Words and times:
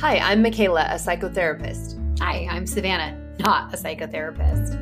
Hi, 0.00 0.18
I'm 0.18 0.42
Michaela, 0.42 0.86
a 0.90 0.96
psychotherapist. 0.96 2.18
Hi, 2.18 2.48
I'm 2.50 2.66
Savannah, 2.66 3.16
not 3.38 3.72
a 3.72 3.76
psychotherapist. 3.76 4.74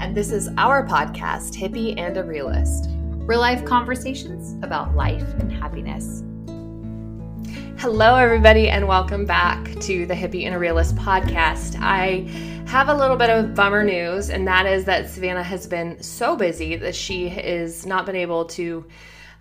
And 0.00 0.16
this 0.16 0.32
is 0.32 0.50
our 0.58 0.84
podcast, 0.84 1.54
Hippie 1.54 1.96
and 1.96 2.16
a 2.16 2.24
Realist. 2.24 2.90
Real 2.90 3.38
life 3.38 3.64
conversations 3.64 4.62
about 4.64 4.96
life 4.96 5.22
and 5.38 5.50
happiness. 5.50 6.24
Hello, 7.78 8.16
everybody, 8.16 8.68
and 8.68 8.88
welcome 8.88 9.24
back 9.24 9.64
to 9.80 10.06
the 10.06 10.14
Hippie 10.14 10.44
and 10.44 10.54
a 10.54 10.58
Realist 10.58 10.96
podcast. 10.96 11.78
I 11.80 12.28
have 12.66 12.88
a 12.88 12.94
little 12.94 13.16
bit 13.16 13.30
of 13.30 13.54
bummer 13.54 13.84
news, 13.84 14.28
and 14.28 14.46
that 14.48 14.66
is 14.66 14.84
that 14.86 15.08
Savannah 15.08 15.44
has 15.44 15.68
been 15.68 16.02
so 16.02 16.36
busy 16.36 16.74
that 16.76 16.96
she 16.96 17.28
has 17.28 17.86
not 17.86 18.06
been 18.06 18.16
able 18.16 18.44
to 18.46 18.84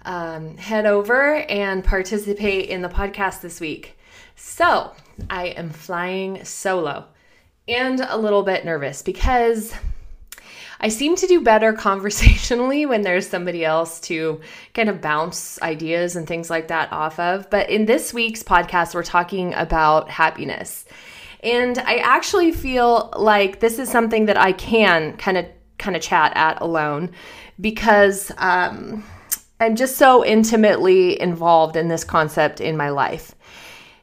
um, 0.05 0.55
head 0.57 0.85
over 0.85 1.37
and 1.49 1.83
participate 1.83 2.69
in 2.69 2.83
the 2.83 2.89
podcast 2.89 3.41
this 3.41 3.59
week. 3.59 3.97
So 4.35 4.93
I 5.29 5.47
am 5.47 5.69
flying 5.69 6.43
solo 6.43 7.05
and 7.67 7.99
a 7.99 8.17
little 8.17 8.43
bit 8.43 8.65
nervous 8.65 9.01
because 9.01 9.73
I 10.79 10.89
seem 10.89 11.15
to 11.15 11.27
do 11.27 11.41
better 11.41 11.73
conversationally 11.87 12.85
when 12.85 13.01
there's 13.01 13.27
somebody 13.27 13.65
else 13.65 13.99
to 14.01 14.41
kind 14.73 14.89
of 14.89 15.01
bounce 15.01 15.61
ideas 15.61 16.15
and 16.15 16.27
things 16.27 16.49
like 16.49 16.67
that 16.69 16.91
off 16.91 17.19
of. 17.19 17.49
But 17.49 17.69
in 17.69 17.85
this 17.85 18.13
week's 18.13 18.43
podcast, 18.43 18.93
we're 18.93 19.03
talking 19.03 19.53
about 19.53 20.09
happiness. 20.09 20.85
And 21.43 21.77
I 21.79 21.97
actually 21.97 22.51
feel 22.51 23.13
like 23.15 23.59
this 23.59 23.79
is 23.79 23.89
something 23.89 24.25
that 24.25 24.37
I 24.37 24.51
can 24.53 25.17
kind 25.17 25.37
of 25.37 25.45
kind 25.77 25.95
of 25.95 26.01
chat 26.01 26.35
at 26.35 26.59
alone 26.59 27.11
because 27.61 28.31
um, 28.39 29.03
I'm 29.59 29.75
just 29.75 29.97
so 29.97 30.25
intimately 30.25 31.19
involved 31.21 31.75
in 31.75 31.87
this 31.87 32.03
concept 32.03 32.61
in 32.61 32.77
my 32.77 32.89
life. 32.89 33.35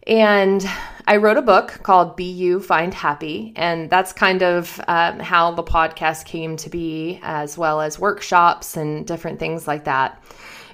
And 0.06 0.64
I 1.06 1.16
wrote 1.16 1.36
a 1.36 1.42
book 1.42 1.80
called 1.82 2.16
Be 2.16 2.24
You, 2.24 2.60
Find 2.60 2.94
Happy. 2.94 3.52
And 3.56 3.90
that's 3.90 4.12
kind 4.12 4.42
of 4.42 4.80
um, 4.88 5.18
how 5.20 5.50
the 5.52 5.62
podcast 5.62 6.24
came 6.24 6.56
to 6.56 6.70
be, 6.70 7.20
as 7.22 7.58
well 7.58 7.80
as 7.80 7.98
workshops 7.98 8.76
and 8.76 9.06
different 9.06 9.38
things 9.38 9.68
like 9.68 9.84
that. 9.84 10.22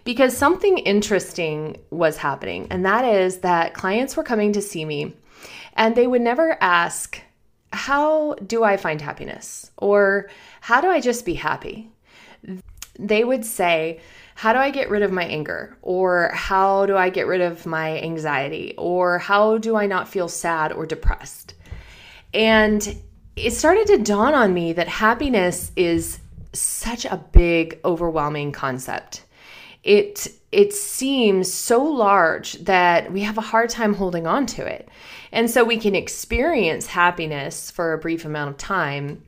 Because 0.05 0.37
something 0.37 0.79
interesting 0.79 1.79
was 1.91 2.17
happening, 2.17 2.69
and 2.71 2.87
that 2.87 3.05
is 3.05 3.39
that 3.39 3.75
clients 3.75 4.17
were 4.17 4.23
coming 4.23 4.53
to 4.55 4.63
see 4.63 4.85
me 4.85 5.15
and 5.75 5.95
they 5.95 6.07
would 6.07 6.23
never 6.23 6.57
ask, 6.61 7.21
How 7.73 8.35
do 8.35 8.65
I 8.65 8.77
find 8.77 9.01
happiness? 9.01 9.71
or 9.77 10.31
How 10.61 10.81
do 10.81 10.89
I 10.89 11.01
just 11.01 11.25
be 11.25 11.35
happy? 11.35 11.91
They 12.99 13.25
would 13.25 13.45
say, 13.45 14.01
how 14.41 14.55
do 14.55 14.59
I 14.59 14.71
get 14.71 14.89
rid 14.89 15.03
of 15.03 15.13
my 15.13 15.25
anger? 15.27 15.77
Or 15.83 16.31
how 16.33 16.87
do 16.87 16.97
I 16.97 17.11
get 17.11 17.27
rid 17.27 17.43
of 17.43 17.67
my 17.67 18.01
anxiety? 18.01 18.73
Or 18.79 19.19
how 19.19 19.59
do 19.59 19.77
I 19.77 19.85
not 19.85 20.09
feel 20.09 20.29
sad 20.29 20.73
or 20.73 20.87
depressed? 20.87 21.53
And 22.33 23.03
it 23.37 23.51
started 23.51 23.87
to 23.89 23.99
dawn 23.99 24.33
on 24.33 24.55
me 24.55 24.73
that 24.73 24.89
happiness 24.89 25.73
is 25.77 26.21
such 26.55 27.05
a 27.05 27.23
big, 27.33 27.81
overwhelming 27.85 28.51
concept. 28.53 29.25
It 29.85 30.29
it 30.51 30.73
seems 30.73 31.53
so 31.53 31.85
large 31.85 32.55
that 32.65 33.13
we 33.13 33.21
have 33.21 33.37
a 33.37 33.43
hard 33.43 33.69
time 33.69 33.93
holding 33.93 34.27
on 34.27 34.47
to 34.47 34.65
it. 34.65 34.89
And 35.33 35.51
so 35.51 35.65
we 35.65 35.77
can 35.77 35.95
experience 35.95 36.87
happiness 36.87 37.71
for 37.71 37.93
a 37.93 37.99
brief 37.99 38.25
amount 38.25 38.53
of 38.53 38.57
time, 38.57 39.23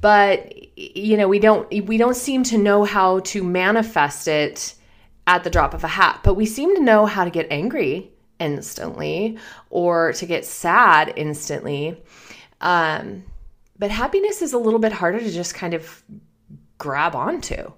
but 0.00 0.54
you 0.94 1.16
know 1.16 1.28
we 1.28 1.38
don't 1.38 1.68
we 1.86 1.96
don't 1.96 2.16
seem 2.16 2.42
to 2.42 2.58
know 2.58 2.84
how 2.84 3.20
to 3.20 3.42
manifest 3.42 4.26
it 4.26 4.74
at 5.26 5.44
the 5.44 5.50
drop 5.50 5.74
of 5.74 5.84
a 5.84 5.88
hat 5.88 6.20
but 6.24 6.34
we 6.34 6.44
seem 6.44 6.74
to 6.74 6.82
know 6.82 7.06
how 7.06 7.24
to 7.24 7.30
get 7.30 7.46
angry 7.50 8.12
instantly 8.42 9.38
or 9.70 10.12
to 10.14 10.26
get 10.26 10.44
sad 10.44 11.12
instantly. 11.16 12.02
Um, 12.60 13.24
but 13.78 13.90
happiness 13.90 14.42
is 14.42 14.52
a 14.52 14.58
little 14.58 14.78
bit 14.78 14.92
harder 14.92 15.18
to 15.18 15.30
just 15.30 15.54
kind 15.54 15.74
of 15.74 16.02
grab 16.78 17.14
onto. 17.14 17.72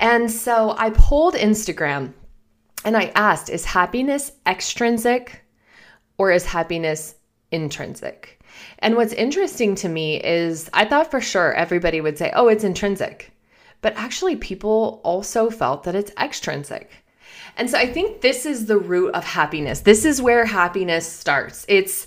And 0.00 0.30
so 0.30 0.74
i 0.78 0.90
pulled 0.90 1.34
instagram 1.34 2.12
and 2.84 2.96
i 2.96 3.06
asked 3.16 3.50
is 3.50 3.64
happiness 3.64 4.30
extrinsic 4.46 5.42
or 6.18 6.30
is 6.30 6.46
happiness 6.46 7.16
intrinsic 7.50 8.37
and 8.80 8.96
what's 8.96 9.12
interesting 9.12 9.74
to 9.76 9.88
me 9.88 10.22
is 10.22 10.70
I 10.72 10.84
thought 10.84 11.10
for 11.10 11.20
sure 11.20 11.52
everybody 11.54 12.00
would 12.00 12.18
say, 12.18 12.32
oh, 12.34 12.48
it's 12.48 12.64
intrinsic. 12.64 13.32
But 13.80 13.94
actually, 13.96 14.36
people 14.36 15.00
also 15.04 15.50
felt 15.50 15.84
that 15.84 15.94
it's 15.94 16.12
extrinsic. 16.18 16.90
And 17.56 17.68
so 17.68 17.78
I 17.78 17.86
think 17.86 18.20
this 18.20 18.46
is 18.46 18.66
the 18.66 18.78
root 18.78 19.14
of 19.14 19.24
happiness. 19.24 19.80
This 19.80 20.04
is 20.04 20.22
where 20.22 20.44
happiness 20.44 21.10
starts. 21.10 21.64
It's, 21.68 22.06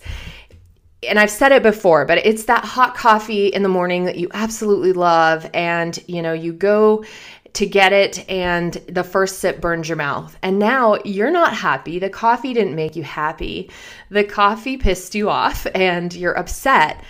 and 1.08 1.20
I've 1.20 1.31
said 1.31 1.52
it 1.52 1.64
before, 1.64 2.06
but 2.06 2.20
it's 2.20 2.46
that 2.46 2.64
hot 2.64 2.96
coffee 2.96 3.48
in 3.48 3.64
the 3.64 3.70
morning 3.70 4.06
that 4.06 4.18
you 4.18 4.30
absolutely 4.34 4.94
love. 4.94 5.50
And, 5.54 5.98
you 6.08 6.22
know, 6.22 6.34
you 6.34 6.54
go 6.54 7.04
to 7.53 7.66
get 7.66 7.91
it 7.91 8.29
and 8.29 8.73
the 8.88 9.03
first 9.03 9.39
sip 9.39 9.59
burns 9.59 9.89
your 9.89 9.97
mouth. 9.97 10.38
And 10.41 10.57
now 10.57 10.97
you're 11.03 11.31
not 11.31 11.53
happy. 11.53 12.00
The 12.00 12.09
coffee 12.09 12.53
didn't 12.53 12.75
make 12.75 12.95
you 12.95 13.03
happy. 13.03 13.69
The 14.09 14.23
coffee 14.23 14.78
pissed 14.78 15.16
you 15.16 15.29
off 15.29 15.67
and 15.75 16.13
you're 16.13 16.38
upset. 16.38 17.03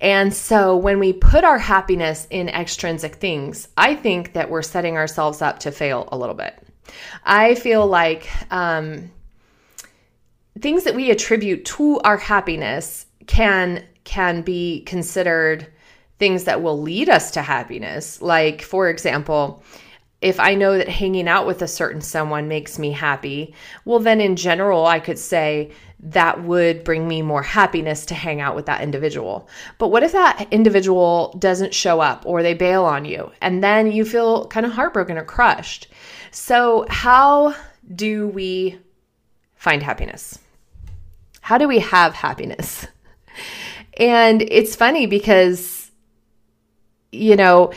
And 0.00 0.34
so 0.34 0.76
when 0.76 0.98
we 0.98 1.14
put 1.14 1.44
our 1.44 1.58
happiness 1.58 2.26
in 2.28 2.48
extrinsic 2.50 3.16
things, 3.16 3.68
I 3.76 3.94
think 3.94 4.34
that 4.34 4.50
we're 4.50 4.62
setting 4.62 4.96
ourselves 4.96 5.40
up 5.40 5.60
to 5.60 5.72
fail 5.72 6.08
a 6.12 6.18
little 6.18 6.34
bit. 6.34 6.54
I 7.24 7.54
feel 7.54 7.86
like 7.86 8.28
um, 8.52 9.10
things 10.60 10.84
that 10.84 10.94
we 10.94 11.10
attribute 11.10 11.64
to 11.64 12.00
our 12.00 12.16
happiness 12.16 13.06
can 13.26 13.84
can 14.04 14.42
be 14.42 14.82
considered 14.82 15.66
things 16.18 16.44
that 16.44 16.62
will 16.62 16.80
lead 16.80 17.08
us 17.08 17.32
to 17.32 17.42
happiness. 17.42 18.22
Like, 18.22 18.62
for 18.62 18.88
example, 18.88 19.64
if 20.20 20.40
I 20.40 20.54
know 20.54 20.78
that 20.78 20.88
hanging 20.88 21.28
out 21.28 21.46
with 21.46 21.62
a 21.62 21.68
certain 21.68 22.00
someone 22.00 22.48
makes 22.48 22.78
me 22.78 22.92
happy, 22.92 23.54
well, 23.84 23.98
then 23.98 24.20
in 24.20 24.34
general, 24.36 24.86
I 24.86 24.98
could 24.98 25.18
say 25.18 25.72
that 26.00 26.42
would 26.42 26.84
bring 26.84 27.06
me 27.06 27.22
more 27.22 27.42
happiness 27.42 28.06
to 28.06 28.14
hang 28.14 28.40
out 28.40 28.56
with 28.56 28.66
that 28.66 28.80
individual. 28.80 29.48
But 29.78 29.88
what 29.88 30.02
if 30.02 30.12
that 30.12 30.48
individual 30.50 31.34
doesn't 31.38 31.74
show 31.74 32.00
up 32.00 32.24
or 32.26 32.42
they 32.42 32.54
bail 32.54 32.84
on 32.84 33.04
you 33.04 33.30
and 33.40 33.62
then 33.62 33.92
you 33.92 34.04
feel 34.04 34.46
kind 34.48 34.64
of 34.64 34.72
heartbroken 34.72 35.18
or 35.18 35.24
crushed? 35.24 35.88
So, 36.30 36.86
how 36.88 37.54
do 37.94 38.28
we 38.28 38.78
find 39.54 39.82
happiness? 39.82 40.38
How 41.40 41.58
do 41.58 41.68
we 41.68 41.78
have 41.80 42.14
happiness? 42.14 42.86
And 43.98 44.42
it's 44.42 44.76
funny 44.76 45.06
because, 45.06 45.90
you 47.12 47.36
know, 47.36 47.72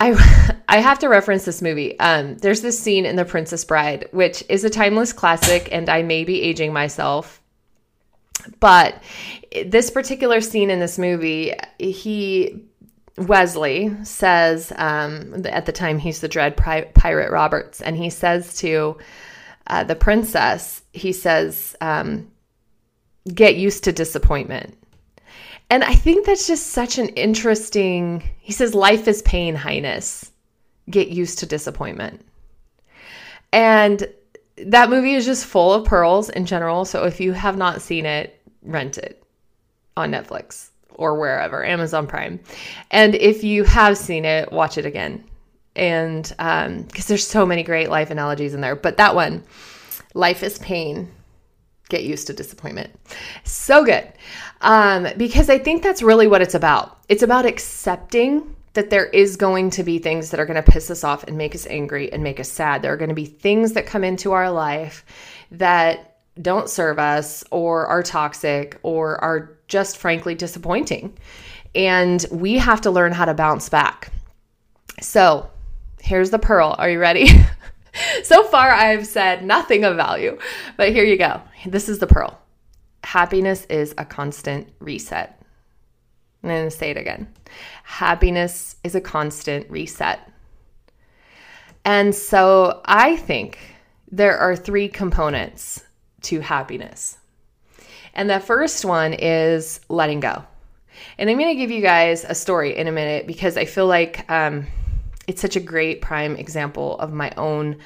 I 0.00 0.51
I 0.72 0.78
have 0.78 1.00
to 1.00 1.08
reference 1.08 1.44
this 1.44 1.60
movie. 1.60 2.00
Um, 2.00 2.38
there's 2.38 2.62
this 2.62 2.80
scene 2.80 3.04
in 3.04 3.16
The 3.16 3.26
Princess 3.26 3.62
Bride, 3.62 4.08
which 4.10 4.42
is 4.48 4.64
a 4.64 4.70
timeless 4.70 5.12
classic, 5.12 5.68
and 5.70 5.86
I 5.90 6.00
may 6.00 6.24
be 6.24 6.40
aging 6.40 6.72
myself, 6.72 7.42
but 8.58 9.02
this 9.66 9.90
particular 9.90 10.40
scene 10.40 10.70
in 10.70 10.80
this 10.80 10.98
movie, 10.98 11.52
he 11.78 12.64
Westley 13.18 13.94
says 14.02 14.72
um, 14.76 15.44
at 15.44 15.66
the 15.66 15.72
time 15.72 15.98
he's 15.98 16.22
the 16.22 16.28
dread 16.28 16.56
pirate 16.56 17.30
Roberts, 17.30 17.82
and 17.82 17.94
he 17.94 18.08
says 18.08 18.56
to 18.56 18.96
uh, 19.66 19.84
the 19.84 19.94
princess, 19.94 20.82
he 20.94 21.12
says, 21.12 21.76
um, 21.82 22.30
"Get 23.26 23.56
used 23.56 23.84
to 23.84 23.92
disappointment." 23.92 24.74
And 25.68 25.84
I 25.84 25.94
think 25.94 26.24
that's 26.24 26.46
just 26.46 26.68
such 26.68 26.96
an 26.96 27.08
interesting. 27.10 28.22
He 28.40 28.52
says, 28.52 28.74
Life 28.74 29.06
is 29.06 29.22
pain, 29.22 29.54
Highness. 29.54 30.31
Get 30.90 31.08
used 31.08 31.38
to 31.40 31.46
disappointment. 31.46 32.24
And 33.52 34.06
that 34.56 34.90
movie 34.90 35.14
is 35.14 35.26
just 35.26 35.46
full 35.46 35.72
of 35.72 35.84
pearls 35.84 36.28
in 36.30 36.46
general. 36.46 36.84
So 36.84 37.04
if 37.04 37.20
you 37.20 37.32
have 37.32 37.56
not 37.56 37.82
seen 37.82 38.06
it, 38.06 38.40
rent 38.62 38.98
it 38.98 39.22
on 39.96 40.10
Netflix 40.10 40.70
or 40.94 41.18
wherever, 41.18 41.64
Amazon 41.64 42.06
Prime. 42.06 42.40
And 42.90 43.14
if 43.14 43.44
you 43.44 43.64
have 43.64 43.96
seen 43.96 44.24
it, 44.24 44.52
watch 44.52 44.78
it 44.78 44.86
again. 44.86 45.24
And 45.74 46.22
because 46.22 46.66
um, 46.66 47.06
there's 47.06 47.26
so 47.26 47.46
many 47.46 47.62
great 47.62 47.88
life 47.88 48.10
analogies 48.10 48.54
in 48.54 48.60
there. 48.60 48.76
But 48.76 48.98
that 48.98 49.14
one, 49.14 49.42
life 50.14 50.42
is 50.42 50.58
pain, 50.58 51.10
get 51.88 52.04
used 52.04 52.26
to 52.26 52.32
disappointment. 52.32 52.90
So 53.44 53.84
good. 53.84 54.12
Um, 54.60 55.08
because 55.16 55.48
I 55.48 55.58
think 55.58 55.82
that's 55.82 56.02
really 56.02 56.26
what 56.26 56.42
it's 56.42 56.54
about. 56.54 56.98
It's 57.08 57.22
about 57.22 57.46
accepting 57.46 58.51
that 58.74 58.90
there 58.90 59.06
is 59.06 59.36
going 59.36 59.70
to 59.70 59.82
be 59.82 59.98
things 59.98 60.30
that 60.30 60.40
are 60.40 60.46
going 60.46 60.62
to 60.62 60.70
piss 60.70 60.90
us 60.90 61.04
off 61.04 61.24
and 61.24 61.36
make 61.36 61.54
us 61.54 61.66
angry 61.66 62.12
and 62.12 62.22
make 62.22 62.40
us 62.40 62.50
sad. 62.50 62.82
There 62.82 62.92
are 62.92 62.96
going 62.96 63.10
to 63.10 63.14
be 63.14 63.26
things 63.26 63.72
that 63.72 63.86
come 63.86 64.04
into 64.04 64.32
our 64.32 64.50
life 64.50 65.04
that 65.50 66.18
don't 66.40 66.70
serve 66.70 66.98
us 66.98 67.44
or 67.50 67.86
are 67.86 68.02
toxic 68.02 68.78
or 68.82 69.22
are 69.22 69.58
just 69.68 69.98
frankly 69.98 70.34
disappointing. 70.34 71.16
And 71.74 72.24
we 72.30 72.58
have 72.58 72.80
to 72.82 72.90
learn 72.90 73.12
how 73.12 73.26
to 73.26 73.34
bounce 73.34 73.68
back. 73.68 74.12
So, 75.00 75.50
here's 76.00 76.30
the 76.30 76.38
pearl. 76.38 76.74
Are 76.78 76.88
you 76.88 76.98
ready? 76.98 77.28
so 78.22 78.44
far, 78.44 78.70
I've 78.70 79.06
said 79.06 79.44
nothing 79.44 79.84
of 79.84 79.96
value, 79.96 80.38
but 80.76 80.92
here 80.92 81.04
you 81.04 81.18
go. 81.18 81.40
This 81.66 81.88
is 81.88 81.98
the 81.98 82.06
pearl. 82.06 82.38
happiness 83.04 83.66
is 83.66 83.94
a 83.98 84.04
constant 84.04 84.68
reset. 84.78 85.41
Going 86.42 86.68
to 86.68 86.70
say 86.70 86.90
it 86.90 86.96
again. 86.96 87.32
Happiness 87.84 88.76
is 88.82 88.94
a 88.94 89.00
constant 89.00 89.70
reset. 89.70 90.20
And 91.84 92.14
so 92.14 92.80
I 92.84 93.16
think 93.16 93.58
there 94.10 94.38
are 94.38 94.56
three 94.56 94.88
components 94.88 95.84
to 96.22 96.40
happiness. 96.40 97.18
And 98.14 98.28
the 98.28 98.40
first 98.40 98.84
one 98.84 99.14
is 99.14 99.80
letting 99.88 100.20
go. 100.20 100.44
And 101.18 101.30
I'm 101.30 101.38
going 101.38 101.54
to 101.54 101.58
give 101.58 101.70
you 101.70 101.80
guys 101.80 102.24
a 102.24 102.34
story 102.34 102.76
in 102.76 102.86
a 102.86 102.92
minute 102.92 103.26
because 103.26 103.56
I 103.56 103.64
feel 103.64 103.86
like 103.86 104.30
um, 104.30 104.66
it's 105.26 105.40
such 105.40 105.56
a 105.56 105.60
great 105.60 106.02
prime 106.02 106.36
example 106.36 106.98
of 106.98 107.12
my 107.12 107.32
own 107.36 107.78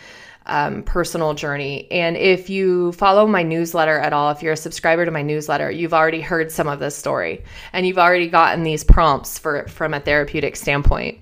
um, 0.46 0.82
personal 0.82 1.34
journey. 1.34 1.90
And 1.90 2.16
if 2.16 2.48
you 2.48 2.92
follow 2.92 3.26
my 3.26 3.42
newsletter 3.42 3.98
at 3.98 4.12
all, 4.12 4.30
if 4.30 4.42
you're 4.42 4.52
a 4.52 4.56
subscriber 4.56 5.04
to 5.04 5.10
my 5.10 5.22
newsletter, 5.22 5.70
you've 5.70 5.94
already 5.94 6.20
heard 6.20 6.50
some 6.50 6.68
of 6.68 6.78
this 6.78 6.96
story 6.96 7.44
and 7.72 7.86
you've 7.86 7.98
already 7.98 8.28
gotten 8.28 8.62
these 8.62 8.84
prompts 8.84 9.38
for 9.38 9.66
from 9.68 9.94
a 9.94 10.00
therapeutic 10.00 10.56
standpoint. 10.56 11.18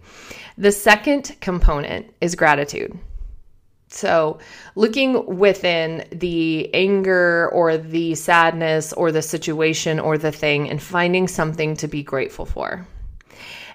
The 0.57 0.73
second 0.73 1.37
component 1.41 2.13
is 2.21 2.35
gratitude. 2.35 2.97
So, 3.89 4.39
looking 4.75 5.39
within 5.39 6.07
the 6.11 6.73
anger 6.75 7.49
or 7.53 7.77
the 7.77 8.17
sadness 8.17 8.93
or 8.93 9.13
the 9.13 9.23
situation 9.23 10.01
or 10.01 10.19
the 10.19 10.33
thing 10.33 10.69
and 10.69 10.83
finding 10.83 11.29
something 11.29 11.77
to 11.77 11.87
be 11.87 12.03
grateful 12.03 12.45
for. 12.45 12.87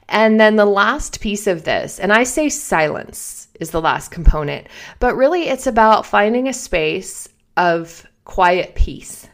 And 0.09 0.39
then 0.39 0.55
the 0.55 0.65
last 0.65 1.21
piece 1.21 1.47
of 1.47 1.63
this, 1.63 1.99
and 1.99 2.11
I 2.11 2.23
say 2.23 2.49
silence 2.49 3.47
is 3.59 3.71
the 3.71 3.81
last 3.81 4.09
component, 4.09 4.67
but 4.99 5.15
really 5.15 5.49
it's 5.49 5.67
about 5.67 6.05
finding 6.05 6.47
a 6.47 6.53
space 6.53 7.29
of 7.57 8.05
quiet 8.25 8.75
peace 8.75 9.27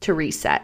to 0.00 0.14
reset. 0.14 0.62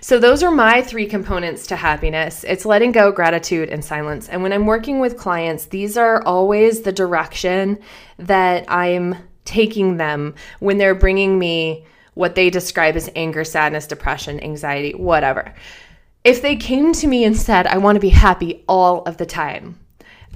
So, 0.00 0.18
those 0.18 0.42
are 0.42 0.50
my 0.50 0.82
three 0.82 1.06
components 1.06 1.66
to 1.68 1.76
happiness 1.76 2.44
it's 2.44 2.66
letting 2.66 2.92
go, 2.92 3.10
gratitude, 3.10 3.70
and 3.70 3.84
silence. 3.84 4.28
And 4.28 4.42
when 4.42 4.52
I'm 4.52 4.66
working 4.66 5.00
with 5.00 5.16
clients, 5.16 5.66
these 5.66 5.96
are 5.96 6.22
always 6.24 6.82
the 6.82 6.92
direction 6.92 7.78
that 8.18 8.66
I'm 8.68 9.16
taking 9.44 9.96
them 9.96 10.34
when 10.60 10.78
they're 10.78 10.94
bringing 10.94 11.38
me 11.38 11.86
what 12.14 12.34
they 12.34 12.50
describe 12.50 12.96
as 12.96 13.10
anger, 13.16 13.44
sadness, 13.44 13.86
depression, 13.86 14.38
anxiety, 14.40 14.92
whatever. 14.92 15.54
If 16.24 16.40
they 16.40 16.56
came 16.56 16.94
to 16.94 17.06
me 17.06 17.24
and 17.24 17.36
said, 17.36 17.66
I 17.66 17.76
want 17.76 17.96
to 17.96 18.00
be 18.00 18.08
happy 18.08 18.64
all 18.66 19.02
of 19.02 19.18
the 19.18 19.26
time, 19.26 19.78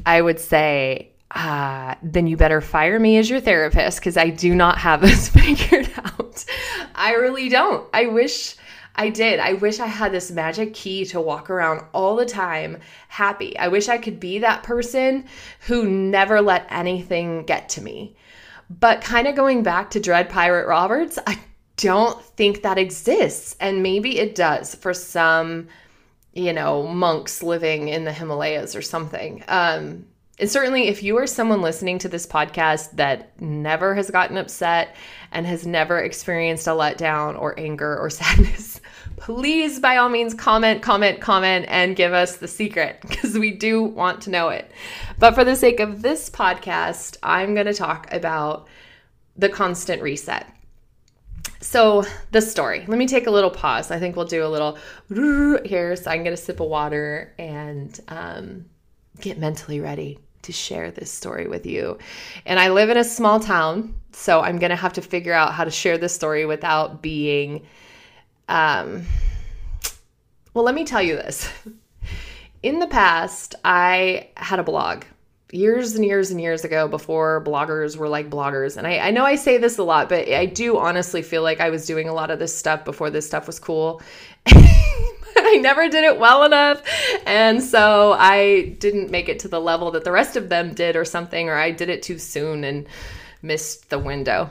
I 0.05 0.21
would 0.21 0.39
say, 0.39 1.13
uh, 1.31 1.95
then 2.03 2.27
you 2.27 2.37
better 2.37 2.61
fire 2.61 3.01
me 3.01 3.17
as 3.17 3.31
your 3.31 3.41
therapist 3.41 3.99
because 3.99 4.19
I 4.19 4.29
do 4.29 4.55
not 4.55 4.77
have 4.79 5.01
this 5.01 5.29
figured 5.31 5.91
out. 5.97 6.45
I 6.95 7.15
really 7.15 7.49
don't. 7.49 7.89
I 7.95 8.07
wish 8.07 8.57
I 8.97 9.09
did. 9.09 9.41
I 9.41 9.55
wish 9.55 9.81
I 9.81 9.87
had 9.87 10.13
this 10.13 10.31
magic 10.31 10.75
key 10.75 11.07
to 11.07 11.23
walk 11.23 11.49
around 11.49 11.85
all 11.95 12.17
the 12.17 12.27
time 12.27 12.79
happy. 13.09 13.57
I 13.59 13.69
wish 13.69 13.89
I 13.89 13.97
could 13.97 14.21
be 14.21 14.41
that 14.41 14.65
person 14.65 15.25
who 15.61 15.89
never 15.89 16.43
let 16.43 16.67
anything 16.69 17.45
get 17.45 17.71
to 17.71 17.81
me. 17.81 18.15
But 18.69 19.01
kind 19.01 19.27
of 19.27 19.35
going 19.37 19.63
back 19.63 19.91
to 19.93 20.01
Dread 20.01 20.29
Pirate 20.29 20.69
Roberts, 20.69 21.19
I 21.27 21.39
don't 21.79 22.23
think 22.23 22.63
that 22.63 22.77
exists. 22.77 23.57
And 23.61 23.83
maybe 23.83 24.19
it 24.19 24.35
does 24.35 24.75
for 24.75 24.93
some, 24.93 25.69
you 26.35 26.53
know, 26.53 26.87
monks 26.87 27.43
living 27.43 27.89
in 27.89 28.05
the 28.05 28.13
Himalayas 28.13 28.77
or 28.77 28.83
something. 28.83 29.43
Um, 29.49 30.05
and 30.41 30.49
certainly, 30.49 30.87
if 30.87 31.03
you 31.03 31.17
are 31.19 31.27
someone 31.27 31.63
listening 31.63 31.99
to 32.01 32.09
this 32.09 32.27
podcast 32.27 32.93
that 32.93 33.41
never 33.41 33.95
has 33.97 34.09
gotten 34.09 34.37
upset 34.37 34.95
and 35.33 35.45
has 35.47 35.67
never 35.67 35.99
experienced 35.99 36.69
a 36.69 36.71
letdown 36.71 37.41
or 37.41 37.59
anger 37.59 37.99
or 37.99 38.09
sadness, 38.11 38.81
please, 39.17 39.81
by 39.81 39.97
all 39.97 40.09
means, 40.09 40.35
comment, 40.35 40.81
comment, 40.81 41.21
comment, 41.21 41.67
and 41.69 41.97
give 41.97 42.13
us 42.13 42.37
the 42.37 42.47
secret 42.47 43.01
because 43.09 43.37
we 43.37 43.51
do 43.51 43.83
want 43.83 44.21
to 44.23 44.31
know 44.31 44.49
it. 44.49 44.71
But 45.19 45.35
for 45.35 45.43
the 45.43 45.57
sake 45.57 45.81
of 45.81 46.03
this 46.03 46.31
podcast, 46.31 47.17
I'm 47.23 47.55
going 47.55 47.67
to 47.67 47.75
talk 47.75 48.13
about 48.13 48.69
the 49.37 49.49
constant 49.49 50.03
reset. 50.03 50.47
So, 51.61 52.05
the 52.31 52.41
story. 52.41 52.85
Let 52.87 52.99
me 52.99 53.07
take 53.07 53.27
a 53.27 53.31
little 53.31 53.51
pause. 53.51 53.91
I 53.91 53.99
think 53.99 54.17
we'll 54.17 54.27
do 54.27 54.45
a 54.45 54.49
little 54.49 54.79
here. 55.65 55.97
So, 55.97 56.11
I 56.11 56.15
can 56.15 56.25
get 56.25 56.33
a 56.33 56.37
sip 56.37 56.61
of 56.61 56.69
water 56.69 57.35
and 57.39 57.99
um, 58.09 58.65
get 59.21 59.39
mentally 59.39 59.81
ready 59.81 60.19
to 60.43 60.53
share 60.53 60.91
this 60.91 61.11
story 61.11 61.49
with 61.49 61.67
you. 61.67 61.99
And 62.47 62.61
I 62.61 62.71
live 62.71 62.91
in 62.91 62.97
a 62.97 63.05
small 63.05 63.41
town, 63.41 63.95
so 64.13 64.41
I'm 64.41 64.59
going 64.59 64.71
to 64.71 64.77
have 64.77 64.93
to 64.95 65.03
figure 65.03 65.33
out 65.33 65.53
how 65.53 65.65
to 65.65 65.71
share 65.71 65.99
this 65.99 66.15
story 66.15 66.47
without 66.47 67.03
being 67.03 67.67
um 68.49 69.05
well, 70.55 70.65
let 70.65 70.75
me 70.75 70.85
tell 70.85 71.03
you 71.03 71.15
this. 71.15 71.49
In 72.65 72.81
the 72.81 72.89
past, 72.89 73.55
I 73.65 74.31
had 74.37 74.59
a 74.59 74.65
blog 74.65 75.05
years 75.51 75.95
and 75.95 76.05
years 76.05 76.31
and 76.31 76.41
years 76.41 76.65
ago 76.65 76.89
before 76.89 77.43
bloggers 77.45 77.97
were 77.97 78.09
like 78.09 78.29
bloggers. 78.29 78.77
And 78.77 78.87
I, 78.87 78.99
I, 78.99 79.11
know 79.11 79.25
I 79.25 79.37
say 79.37 79.57
this 79.57 79.79
a 79.79 79.83
lot, 79.83 80.09
but 80.09 80.29
I 80.29 80.47
do 80.47 80.79
honestly 80.79 81.23
feel 81.23 81.43
like 81.43 81.61
I 81.61 81.71
was 81.71 81.87
doing 81.87 82.09
a 82.09 82.13
lot 82.13 82.31
of 82.31 82.39
this 82.39 82.55
stuff 82.55 82.85
before 82.85 83.11
this 83.11 83.27
stuff 83.27 83.47
was 83.47 83.59
cool. 83.59 84.03
I 84.47 85.59
never 85.63 85.89
did 85.89 86.05
it 86.05 86.19
well 86.19 86.45
enough. 86.45 86.83
And 87.25 87.63
so 87.63 88.13
I 88.13 88.77
didn't 88.79 89.11
make 89.11 89.29
it 89.29 89.39
to 89.41 89.49
the 89.49 89.61
level 89.61 89.91
that 89.93 90.05
the 90.05 90.13
rest 90.13 90.37
of 90.37 90.49
them 90.49 90.75
did 90.75 90.97
or 90.97 91.05
something, 91.05 91.49
or 91.49 91.55
I 91.55 91.71
did 91.71 91.89
it 91.89 92.03
too 92.03 92.19
soon 92.19 92.65
and 92.65 92.87
missed 93.41 93.89
the 93.89 93.99
window. 93.99 94.51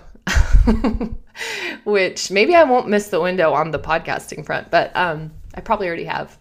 Which 1.84 2.32
maybe 2.32 2.56
I 2.56 2.64
won't 2.64 2.90
miss 2.90 3.10
the 3.10 3.22
window 3.22 3.54
on 3.54 3.70
the 3.70 3.80
podcasting 3.80 4.46
front, 4.46 4.72
but 4.72 4.96
um, 4.96 5.32
I 5.54 5.62
probably 5.62 5.88
already 5.88 6.06
have. 6.06 6.36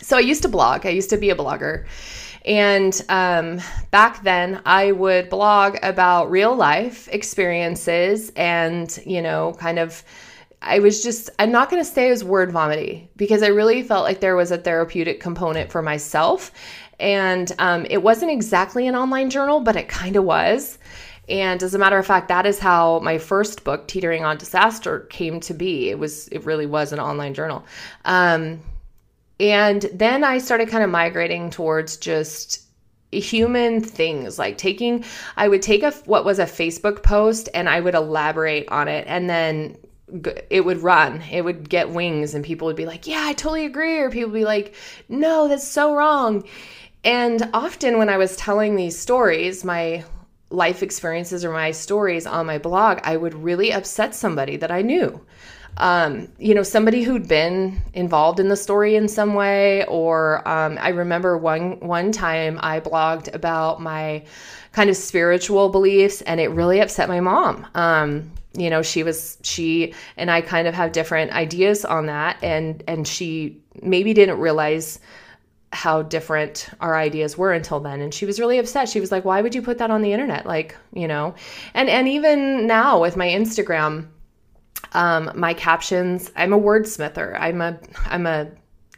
So 0.00 0.16
I 0.16 0.20
used 0.20 0.42
to 0.42 0.48
blog, 0.48 0.86
I 0.86 0.90
used 0.90 1.10
to 1.10 1.18
be 1.18 1.28
a 1.28 1.36
blogger. 1.36 1.84
And 2.44 3.00
um, 3.08 3.60
back 3.90 4.22
then, 4.22 4.62
I 4.64 4.92
would 4.92 5.28
blog 5.28 5.76
about 5.82 6.30
real 6.30 6.54
life 6.54 7.08
experiences 7.08 8.32
and, 8.34 8.98
you 9.04 9.20
know, 9.20 9.54
kind 9.58 9.78
of 9.78 10.02
I 10.62 10.80
was 10.80 11.02
just, 11.02 11.30
I'm 11.38 11.52
not 11.52 11.70
going 11.70 11.82
to 11.82 11.88
say 11.88 12.08
it 12.08 12.10
was 12.10 12.22
word 12.22 12.52
vomity 12.52 13.08
because 13.16 13.42
I 13.42 13.46
really 13.48 13.82
felt 13.82 14.04
like 14.04 14.20
there 14.20 14.36
was 14.36 14.50
a 14.50 14.58
therapeutic 14.58 15.20
component 15.20 15.70
for 15.70 15.80
myself. 15.80 16.52
And 16.98 17.50
um, 17.58 17.86
it 17.88 18.02
wasn't 18.02 18.30
exactly 18.30 18.86
an 18.86 18.94
online 18.94 19.30
journal, 19.30 19.60
but 19.60 19.76
it 19.76 19.88
kind 19.88 20.16
of 20.16 20.24
was. 20.24 20.78
And 21.30 21.62
as 21.62 21.74
a 21.74 21.78
matter 21.78 21.96
of 21.96 22.06
fact, 22.06 22.28
that 22.28 22.44
is 22.44 22.58
how 22.58 22.98
my 22.98 23.16
first 23.16 23.64
book, 23.64 23.88
Teetering 23.88 24.24
on 24.24 24.36
Disaster, 24.36 25.00
came 25.10 25.40
to 25.40 25.54
be. 25.54 25.88
It 25.88 25.98
was, 25.98 26.28
it 26.28 26.44
really 26.44 26.66
was 26.66 26.92
an 26.92 27.00
online 27.00 27.32
journal. 27.32 27.64
Um, 28.04 28.60
and 29.40 29.82
then 29.92 30.22
I 30.22 30.38
started 30.38 30.68
kind 30.68 30.84
of 30.84 30.90
migrating 30.90 31.50
towards 31.50 31.96
just 31.96 32.66
human 33.12 33.80
things 33.80 34.38
like 34.38 34.56
taking 34.56 35.04
i 35.36 35.48
would 35.48 35.60
take 35.60 35.82
a 35.82 35.90
what 36.04 36.24
was 36.24 36.38
a 36.38 36.44
facebook 36.44 37.02
post 37.02 37.48
and 37.54 37.68
i 37.68 37.80
would 37.80 37.96
elaborate 37.96 38.68
on 38.68 38.86
it 38.86 39.04
and 39.08 39.28
then 39.28 39.76
it 40.50 40.64
would 40.64 40.82
run. 40.82 41.22
It 41.30 41.44
would 41.44 41.68
get 41.68 41.90
wings 41.90 42.34
and 42.34 42.44
people 42.44 42.66
would 42.66 42.76
be 42.76 42.86
like 42.86 43.06
yeah 43.06 43.24
i 43.26 43.32
totally 43.32 43.64
agree. 43.64 43.98
Or 43.98 44.10
people 44.10 44.30
would 44.30 44.38
be 44.38 44.44
like 44.44 44.74
no 45.08 45.48
that's 45.48 45.66
so 45.66 45.94
wrong. 45.94 46.44
And 47.02 47.48
often 47.54 47.98
when 47.98 48.08
i 48.08 48.18
was 48.18 48.36
telling 48.36 48.76
these 48.76 48.98
stories 48.98 49.64
my 49.64 50.04
life 50.50 50.82
experiences 50.82 51.44
or 51.44 51.52
my 51.52 51.70
stories 51.70 52.26
on 52.26 52.44
my 52.44 52.58
blog 52.58 52.98
i 53.04 53.16
would 53.16 53.34
really 53.34 53.72
upset 53.72 54.14
somebody 54.14 54.56
that 54.56 54.72
i 54.72 54.82
knew 54.82 55.24
um, 55.76 56.28
you 56.38 56.54
know 56.54 56.62
somebody 56.62 57.02
who'd 57.02 57.28
been 57.28 57.80
involved 57.94 58.40
in 58.40 58.48
the 58.48 58.56
story 58.56 58.96
in 58.96 59.08
some 59.08 59.34
way 59.34 59.84
or 59.86 60.46
um, 60.48 60.78
i 60.80 60.88
remember 60.88 61.36
one 61.38 61.80
one 61.80 62.12
time 62.12 62.58
i 62.62 62.80
blogged 62.80 63.32
about 63.34 63.80
my 63.80 64.22
kind 64.72 64.90
of 64.90 64.96
spiritual 64.96 65.68
beliefs 65.68 66.22
and 66.22 66.40
it 66.40 66.48
really 66.48 66.80
upset 66.80 67.08
my 67.08 67.20
mom. 67.20 67.66
Um, 67.74 68.30
you 68.52 68.68
know 68.68 68.82
she 68.82 69.04
was 69.04 69.38
she 69.42 69.94
and 70.16 70.28
i 70.28 70.40
kind 70.40 70.66
of 70.66 70.74
have 70.74 70.90
different 70.90 71.30
ideas 71.30 71.84
on 71.84 72.06
that 72.06 72.36
and 72.42 72.82
and 72.88 73.06
she 73.06 73.62
maybe 73.80 74.12
didn't 74.12 74.40
realize 74.40 74.98
how 75.72 76.02
different 76.02 76.68
our 76.80 76.96
ideas 76.96 77.38
were 77.38 77.52
until 77.52 77.78
then 77.78 78.00
and 78.00 78.12
she 78.12 78.26
was 78.26 78.40
really 78.40 78.58
upset. 78.58 78.88
She 78.88 79.00
was 79.00 79.12
like 79.12 79.24
why 79.24 79.40
would 79.40 79.54
you 79.54 79.62
put 79.62 79.78
that 79.78 79.90
on 79.90 80.02
the 80.02 80.12
internet? 80.12 80.46
Like 80.46 80.74
you 80.92 81.06
know? 81.06 81.34
And 81.74 81.88
and 81.88 82.08
even 82.08 82.66
now 82.66 83.00
with 83.00 83.16
my 83.16 83.28
instagram 83.28 84.08
um 84.92 85.30
my 85.34 85.54
captions 85.54 86.30
i'm 86.36 86.52
a 86.52 86.58
wordsmither 86.58 87.38
i'm 87.40 87.60
a 87.60 87.78
i'm 88.06 88.26
a 88.26 88.48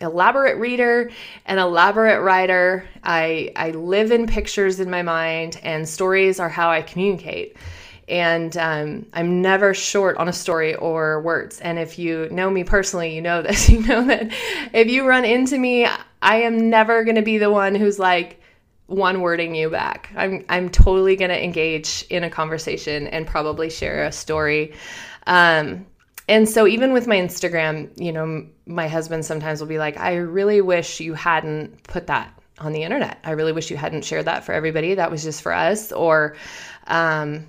elaborate 0.00 0.58
reader 0.58 1.10
an 1.46 1.58
elaborate 1.58 2.20
writer 2.22 2.84
i 3.04 3.52
i 3.56 3.70
live 3.70 4.10
in 4.10 4.26
pictures 4.26 4.80
in 4.80 4.90
my 4.90 5.02
mind 5.02 5.60
and 5.62 5.88
stories 5.88 6.40
are 6.40 6.48
how 6.48 6.70
i 6.70 6.82
communicate 6.82 7.56
and 8.08 8.56
um, 8.56 9.06
I'm 9.12 9.40
never 9.40 9.74
short 9.74 10.16
on 10.18 10.28
a 10.28 10.32
story 10.32 10.74
or 10.74 11.22
words. 11.22 11.60
And 11.60 11.78
if 11.78 11.98
you 11.98 12.28
know 12.30 12.50
me 12.50 12.64
personally, 12.64 13.14
you 13.14 13.22
know 13.22 13.42
this. 13.42 13.68
You 13.70 13.80
know 13.82 14.04
that 14.04 14.30
if 14.72 14.88
you 14.88 15.06
run 15.06 15.24
into 15.24 15.58
me, 15.58 15.86
I 16.20 16.36
am 16.42 16.68
never 16.70 17.04
going 17.04 17.16
to 17.16 17.22
be 17.22 17.38
the 17.38 17.50
one 17.50 17.74
who's 17.74 17.98
like 17.98 18.40
one 18.86 19.22
wording 19.22 19.54
you 19.54 19.70
back. 19.70 20.10
I'm 20.14 20.44
I'm 20.48 20.68
totally 20.68 21.16
going 21.16 21.30
to 21.30 21.42
engage 21.42 22.04
in 22.10 22.24
a 22.24 22.30
conversation 22.30 23.06
and 23.06 23.26
probably 23.26 23.70
share 23.70 24.04
a 24.04 24.12
story. 24.12 24.74
Um, 25.26 25.86
And 26.28 26.48
so 26.48 26.66
even 26.66 26.92
with 26.92 27.06
my 27.06 27.16
Instagram, 27.16 27.90
you 28.00 28.12
know, 28.12 28.46
my 28.64 28.88
husband 28.88 29.24
sometimes 29.24 29.60
will 29.60 29.68
be 29.68 29.78
like, 29.78 29.98
I 29.98 30.14
really 30.14 30.60
wish 30.60 31.00
you 31.00 31.14
hadn't 31.14 31.82
put 31.82 32.06
that 32.06 32.32
on 32.58 32.72
the 32.72 32.84
internet. 32.84 33.18
I 33.24 33.32
really 33.32 33.52
wish 33.52 33.70
you 33.70 33.76
hadn't 33.76 34.04
shared 34.04 34.26
that 34.26 34.44
for 34.44 34.52
everybody. 34.52 34.94
That 34.94 35.10
was 35.10 35.24
just 35.24 35.42
for 35.42 35.52
us. 35.52 35.90
Or, 35.90 36.36
um, 36.86 37.46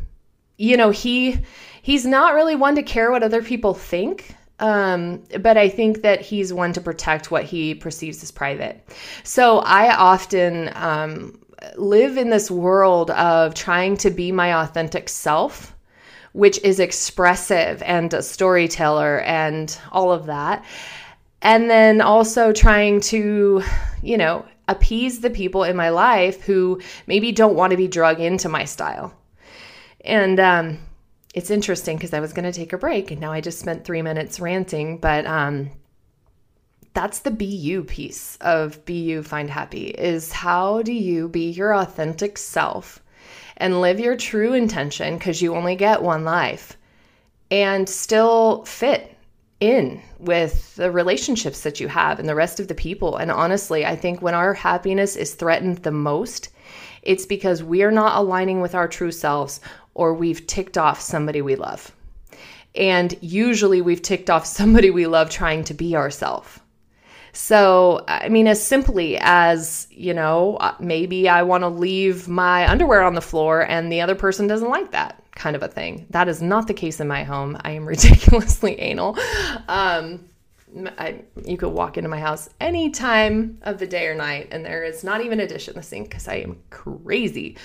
you 0.58 0.76
know, 0.76 0.90
he 0.90 1.38
he's 1.84 2.06
not 2.06 2.34
really 2.34 2.56
one 2.56 2.76
to 2.76 2.84
care 2.84 3.12
what 3.12 3.24
other 3.24 3.44
people 3.44 3.74
think. 3.74 4.36
Um, 4.60 5.24
but 5.40 5.56
I 5.58 5.70
think 5.70 6.02
that 6.02 6.22
he's 6.22 6.52
one 6.52 6.74
to 6.74 6.82
protect 6.82 7.32
what 7.32 7.44
he 7.44 7.76
perceives 7.76 8.24
as 8.24 8.32
private. 8.32 8.84
So 9.24 9.60
I 9.60 9.96
often 9.96 10.72
um, 10.74 11.40
live 11.76 12.18
in 12.18 12.30
this 12.30 12.50
world 12.50 13.12
of 13.12 13.54
trying 13.54 13.98
to 13.98 14.10
be 14.10 14.32
my 14.32 14.64
authentic 14.64 15.10
self 15.10 15.76
which 16.34 16.60
is 16.64 16.80
expressive 16.80 17.82
and 17.84 18.14
a 18.14 18.22
storyteller 18.22 19.22
and 19.22 19.80
all 19.92 20.12
of 20.12 20.26
that. 20.26 20.66
And 21.42 21.70
then 21.70 22.02
also 22.02 22.52
trying 22.52 23.02
to, 23.02 23.64
you 24.02 24.18
know, 24.18 24.46
appease 24.68 25.20
the 25.20 25.30
people 25.30 25.64
in 25.64 25.76
my 25.76 25.90
life 25.90 26.42
who 26.42 26.82
maybe 27.06 27.32
don't 27.32 27.56
want 27.56 27.72
to 27.72 27.78
be 27.78 27.88
drug 27.88 28.20
into 28.20 28.50
my 28.50 28.66
style. 28.66 29.14
And 30.02 30.40
um, 30.40 30.80
it's 31.34 31.52
interesting 31.52 31.98
because 31.98 32.14
I 32.14 32.20
was 32.20 32.34
going 32.34 32.52
to 32.52 32.58
take 32.58 32.74
a 32.74 32.78
break 32.78 33.12
and 33.12 33.22
now 33.22 33.32
I 33.32 33.42
just 33.42 33.60
spent 33.60 33.86
three 33.86 34.02
minutes 34.02 34.40
ranting, 34.40 34.98
but 34.98 35.26
um, 35.26 35.70
that's 36.94 37.20
the 37.20 37.46
you 37.46 37.84
piece 37.84 38.38
of 38.42 38.80
you 38.88 39.24
find 39.24 39.50
happy 39.50 39.88
is 39.88 40.32
how 40.32 40.82
do 40.82 40.94
you 40.94 41.28
be 41.28 41.50
your 41.50 41.76
authentic 41.76 42.38
self 42.38 43.03
and 43.58 43.82
live 43.82 44.00
your 44.00 44.16
true 44.16 44.54
intention 44.54 45.18
because 45.18 45.42
you 45.42 45.56
only 45.56 45.76
get 45.76 46.02
one 46.02 46.24
life 46.24 46.78
and 47.52 47.88
still 47.88 48.66
fit 48.66 49.16
in 49.60 50.02
with 50.20 50.76
the 50.76 50.92
relationships 50.92 51.62
that 51.62 51.80
you 51.80 51.88
have 51.88 52.20
and 52.20 52.28
the 52.28 52.36
rest 52.36 52.60
of 52.60 52.68
the 52.68 52.76
people. 52.76 53.18
And 53.18 53.32
honestly, 53.32 53.86
I 53.86 53.96
think 53.96 54.22
when 54.22 54.34
our 54.34 54.54
happiness 54.54 55.16
is 55.16 55.36
threatened 55.36 55.78
the 55.80 55.92
most, 55.92 56.50
it's 57.02 57.26
because 57.26 57.64
we 57.64 57.84
are 57.84 57.92
not 57.92 58.18
aligning 58.18 58.62
with 58.62 58.76
our 58.76 58.88
true 58.88 59.12
selves 59.12 59.62
or 59.94 60.14
we've 60.14 60.48
ticked 60.48 60.78
off 60.78 61.00
somebody 61.00 61.42
we 61.42 61.56
love. 61.56 61.92
And 62.76 63.16
usually 63.22 63.82
we've 63.82 64.02
ticked 64.02 64.30
off 64.30 64.46
somebody 64.46 64.90
we 64.90 65.06
love 65.08 65.30
trying 65.30 65.64
to 65.66 65.74
be 65.74 65.96
ourselves. 65.96 66.60
So, 67.34 68.06
I 68.08 68.30
mean, 68.30 68.48
as 68.48 68.64
simply 68.64 69.18
as, 69.20 69.88
you 69.90 70.14
know, 70.14 70.58
uh, 70.58 70.76
maybe 70.80 71.28
I 71.28 71.42
want 71.42 71.64
to 71.64 71.68
leave 71.68 72.28
my 72.28 72.70
underwear 72.70 73.02
on 73.02 73.16
the 73.16 73.22
floor 73.22 73.66
and 73.68 73.92
the 73.92 74.02
other 74.02 74.14
person 74.14 74.46
doesn't 74.46 74.70
like 74.70 74.92
that 74.92 75.24
kind 75.32 75.56
of 75.56 75.64
a 75.64 75.68
thing. 75.68 76.06
That 76.12 76.28
is 76.28 76.44
not 76.44 76.68
the 76.68 76.76
case 76.76 77.00
in 77.00 77.08
my 77.08 77.24
home. 77.24 77.58
I 77.62 77.72
am 77.72 77.86
ridiculously 77.88 78.80
anal. 78.80 79.18
Um, 79.68 80.30
I, 80.98 81.22
you 81.46 81.58
could 81.58 81.70
walk 81.70 81.98
into 81.98 82.10
my 82.10 82.20
house 82.20 82.50
any 82.60 82.92
time 82.92 83.58
of 83.64 83.80
the 83.80 83.88
day 83.88 84.08
or 84.08 84.16
night, 84.16 84.50
and 84.52 84.66
there 84.66 84.84
is 84.84 85.04
not 85.04 85.24
even 85.24 85.40
a 85.40 85.48
dish 85.48 85.68
in 85.68 85.76
the 85.76 85.84
sink 85.84 86.10
because 86.10 86.28
I 86.28 86.36
am 86.36 86.60
crazy. 86.70 87.58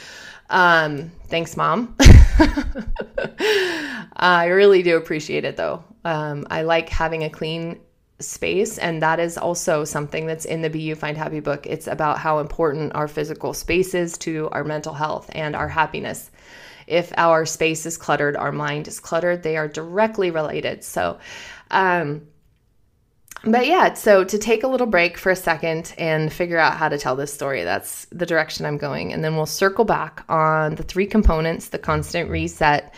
Um, 0.51 1.11
thanks, 1.27 1.57
mom. 1.57 1.95
I 4.17 4.47
really 4.47 4.83
do 4.83 4.97
appreciate 4.97 5.45
it 5.45 5.57
though. 5.57 5.85
Um, 6.05 6.47
I 6.51 6.63
like 6.63 6.89
having 6.89 7.25
a 7.25 7.31
clean 7.31 7.81
space 8.21 8.79
and 8.79 9.03
that 9.03 9.21
is 9.21 9.39
also 9.39 9.85
something 9.85 10.27
that's 10.27 10.45
in 10.45 10.63
the 10.63 10.71
Be 10.71 10.81
You 10.81 10.95
find 10.95 11.17
happy 11.17 11.41
book. 11.41 11.67
It's 11.67 11.87
about 11.87 12.19
how 12.19 12.41
important 12.41 12.95
our 12.95 13.09
physical 13.09 13.55
space 13.55 13.95
is 13.95 14.19
to 14.19 14.49
our 14.51 14.65
mental 14.65 14.95
health 14.95 15.31
and 15.33 15.55
our 15.55 15.69
happiness. 15.69 16.31
If 16.87 17.13
our 17.17 17.47
space 17.47 17.87
is 17.87 17.97
cluttered 17.97 18.37
our 18.37 18.53
mind 18.53 18.89
is 18.89 18.99
cluttered 18.99 19.43
they 19.43 19.57
are 19.57 19.69
directly 19.69 20.31
related. 20.31 20.83
So 20.83 21.19
um 21.71 22.27
but 23.45 23.69
yeah 23.69 23.95
so 23.95 24.25
to 24.25 24.37
take 24.37 24.65
a 24.65 24.69
little 24.69 24.89
break 24.89 25.17
for 25.17 25.31
a 25.31 25.37
second 25.37 25.95
and 25.97 26.33
figure 26.33 26.59
out 26.59 26.77
how 26.77 26.89
to 26.89 26.99
tell 26.99 27.15
this 27.15 27.33
story 27.33 27.63
that's 27.63 28.07
the 28.07 28.27
direction 28.27 28.67
i'm 28.67 28.79
going. 28.79 29.13
And 29.13 29.23
then 29.23 29.37
we'll 29.37 29.47
circle 29.47 29.85
back 29.85 30.25
on 30.29 30.75
the 30.75 30.83
three 30.83 31.07
components 31.07 31.69
the 31.69 31.79
constant 31.79 32.31
reset 32.31 32.93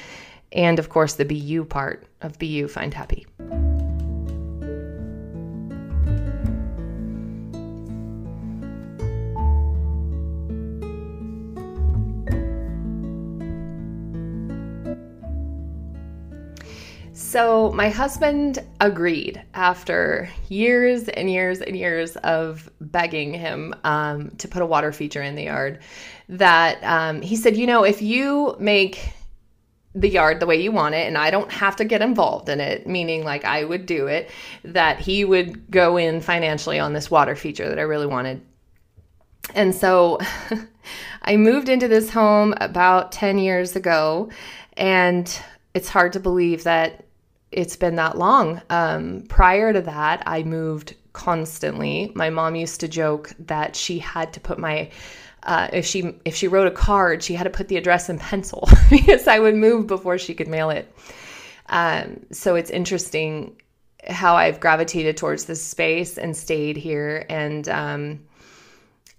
and 0.53 0.79
of 0.79 0.89
course 0.89 1.15
the 1.15 1.27
Be 1.27 1.37
You 1.37 1.67
part 1.67 2.07
of 2.23 2.39
Be 2.39 2.47
You 2.47 2.69
find 2.69 2.95
happy 2.95 3.27
So, 17.21 17.71
my 17.73 17.91
husband 17.91 18.61
agreed 18.81 19.43
after 19.53 20.31
years 20.49 21.07
and 21.07 21.31
years 21.31 21.61
and 21.61 21.77
years 21.77 22.17
of 22.17 22.69
begging 22.81 23.35
him 23.35 23.75
um, 23.85 24.31
to 24.39 24.49
put 24.49 24.63
a 24.63 24.67
water 24.67 24.91
feature 24.91 25.23
in 25.23 25.35
the 25.35 25.45
yard 25.45 25.81
that 26.31 26.83
um, 26.83 27.21
he 27.21 27.37
said, 27.37 27.59
You 27.59 27.67
know, 27.67 27.85
if 27.85 28.01
you 28.01 28.57
make 28.59 29.13
the 29.95 30.09
yard 30.09 30.41
the 30.41 30.47
way 30.47 30.63
you 30.63 30.73
want 30.73 30.95
it 30.95 31.07
and 31.07 31.19
I 31.19 31.31
don't 31.31 31.53
have 31.53 31.77
to 31.77 31.85
get 31.85 32.01
involved 32.01 32.49
in 32.49 32.59
it, 32.59 32.87
meaning 32.87 33.23
like 33.23 33.45
I 33.45 33.65
would 33.65 33.85
do 33.85 34.07
it, 34.07 34.31
that 34.65 34.99
he 34.99 35.23
would 35.27 35.71
go 35.71 35.99
in 35.99 36.23
financially 36.23 36.79
on 36.79 36.95
this 36.95 37.11
water 37.11 37.37
feature 37.37 37.69
that 37.69 37.79
I 37.79 37.83
really 37.83 38.07
wanted. 38.07 38.41
And 39.55 39.75
so 39.75 40.21
I 41.23 41.37
moved 41.37 41.69
into 41.69 41.87
this 41.87 42.11
home 42.11 42.55
about 42.63 43.13
10 43.13 43.39
years 43.39 43.77
ago, 43.77 44.31
and 44.73 45.39
it's 45.75 45.91
hard 45.91 46.15
to 46.15 46.21
believe 46.21 46.65
that 46.65 47.05
it's 47.53 47.77
been 47.77 47.97
that 47.97 48.17
long. 48.17 48.63
Um, 48.71 49.25
prior 49.29 49.73
to 49.73 49.81
that, 49.83 50.23
I 50.27 50.43
moved 50.43 50.95
constantly. 51.13 52.13
My 52.15 52.31
mom 52.31 52.55
used 52.55 52.81
to 52.81 52.89
joke 52.89 53.33
that 53.41 53.75
she 53.75 53.99
had 53.99 54.33
to 54.35 54.41
put 54.41 54.59
my 54.59 54.91
uh, 55.43 55.69
if 55.73 55.87
she 55.87 56.15
if 56.25 56.37
she 56.37 56.49
wrote 56.49 56.67
a 56.67 56.71
card, 56.71 57.23
she 57.23 57.35
had 57.35 57.45
to 57.45 57.51
put 57.51 57.69
the 57.69 57.77
address 57.77 58.09
in 58.09 58.19
pencil 58.19 58.69
because 58.91 59.27
I 59.27 59.39
would 59.39 59.55
move 59.55 59.87
before 59.87 60.19
she 60.19 60.35
could 60.35 60.49
mail 60.49 60.71
it. 60.71 60.93
Um, 61.69 62.27
so 62.31 62.57
it's 62.57 62.71
interesting 62.71 63.57
how 64.07 64.37
I've 64.37 64.61
gravitated 64.61 65.17
towards 65.17 65.47
this 65.47 65.65
space 65.65 66.19
and 66.19 66.37
stayed 66.37 66.77
here, 66.77 67.25
and 67.29 67.67
um, 67.69 68.21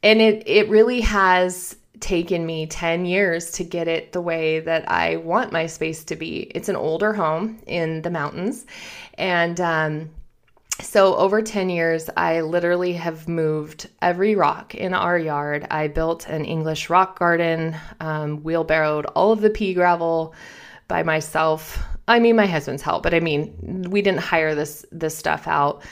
and 0.03 0.21
it 0.21 0.43
it 0.45 0.69
really 0.69 1.01
has 1.01 1.75
taken 1.99 2.45
me 2.45 2.65
10 2.65 3.05
years 3.05 3.51
to 3.51 3.63
get 3.63 3.87
it 3.87 4.11
the 4.11 4.21
way 4.21 4.59
that 4.59 4.89
I 4.89 5.17
want 5.17 5.51
my 5.51 5.67
space 5.67 6.03
to 6.05 6.15
be. 6.15 6.51
It's 6.55 6.69
an 6.69 6.75
older 6.75 7.13
home 7.13 7.59
in 7.67 8.01
the 8.01 8.09
mountains. 8.09 8.65
And 9.17 9.59
um, 9.59 10.09
so, 10.79 11.15
over 11.15 11.41
10 11.41 11.69
years, 11.69 12.09
I 12.17 12.41
literally 12.41 12.93
have 12.93 13.27
moved 13.27 13.87
every 14.01 14.35
rock 14.35 14.73
in 14.73 14.93
our 14.93 15.17
yard. 15.17 15.67
I 15.69 15.87
built 15.87 16.27
an 16.27 16.43
English 16.43 16.89
rock 16.89 17.19
garden, 17.19 17.75
um, 17.99 18.41
wheelbarrowed 18.43 19.05
all 19.07 19.31
of 19.31 19.41
the 19.41 19.51
pea 19.51 19.73
gravel 19.73 20.33
by 20.87 21.03
myself. 21.03 21.83
I 22.07 22.19
mean, 22.19 22.35
my 22.35 22.47
husband's 22.47 22.81
help, 22.81 23.03
but 23.03 23.13
I 23.13 23.19
mean, 23.19 23.85
we 23.89 24.01
didn't 24.01 24.21
hire 24.21 24.55
this 24.55 24.85
this 24.91 25.15
stuff 25.15 25.47
out. 25.47 25.83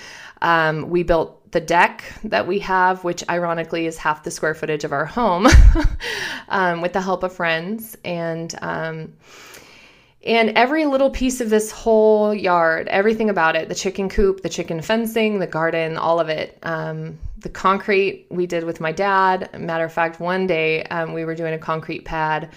Um, 0.41 0.89
we 0.89 1.03
built 1.03 1.51
the 1.51 1.60
deck 1.60 2.03
that 2.24 2.48
we 2.48 2.60
have, 2.60 3.03
which 3.03 3.24
ironically 3.29 3.86
is 3.86 3.98
half 3.98 4.24
the 4.24 4.31
square 4.31 4.53
footage 4.53 4.84
of 4.84 4.91
our 4.91 5.05
home, 5.05 5.48
um, 6.50 6.81
with 6.81 6.93
the 6.93 7.01
help 7.01 7.24
of 7.24 7.34
friends. 7.34 7.98
And 8.05 8.53
um, 8.62 9.13
and 10.25 10.50
every 10.58 10.86
little 10.86 11.10
piece 11.10 11.39
of 11.39 11.50
this 11.50 11.72
whole 11.72 12.34
yard, 12.34 12.89
everything 12.89 13.29
about 13.29 13.55
it 13.55 13.69
the 13.69 13.75
chicken 13.75 14.10
coop, 14.10 14.41
the 14.41 14.50
chicken 14.50 14.81
fencing, 14.81 15.39
the 15.39 15.48
garden, 15.48 15.98
all 15.98 16.19
of 16.19 16.29
it. 16.29 16.58
Um, 16.63 17.17
the 17.39 17.50
concrete 17.50 18.27
we 18.29 18.46
did 18.46 18.63
with 18.63 18.81
my 18.81 18.91
dad. 18.91 19.50
Matter 19.58 19.86
of 19.86 19.93
fact, 19.93 20.19
one 20.19 20.46
day 20.46 20.84
um, 20.84 21.13
we 21.13 21.25
were 21.25 21.36
doing 21.36 21.53
a 21.53 21.58
concrete 21.58 22.05
pad 22.05 22.50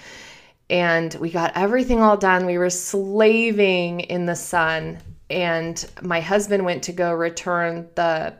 and 0.71 1.15
we 1.15 1.31
got 1.31 1.57
everything 1.57 2.01
all 2.01 2.17
done. 2.17 2.47
We 2.47 2.59
were 2.59 2.71
slaving 2.71 4.01
in 4.01 4.27
the 4.27 4.35
sun. 4.35 4.99
And 5.33 5.85
my 6.03 6.21
husband 6.21 6.65
went 6.65 6.83
to 6.85 6.93
go 6.93 7.13
return 7.13 7.89
the 7.95 8.35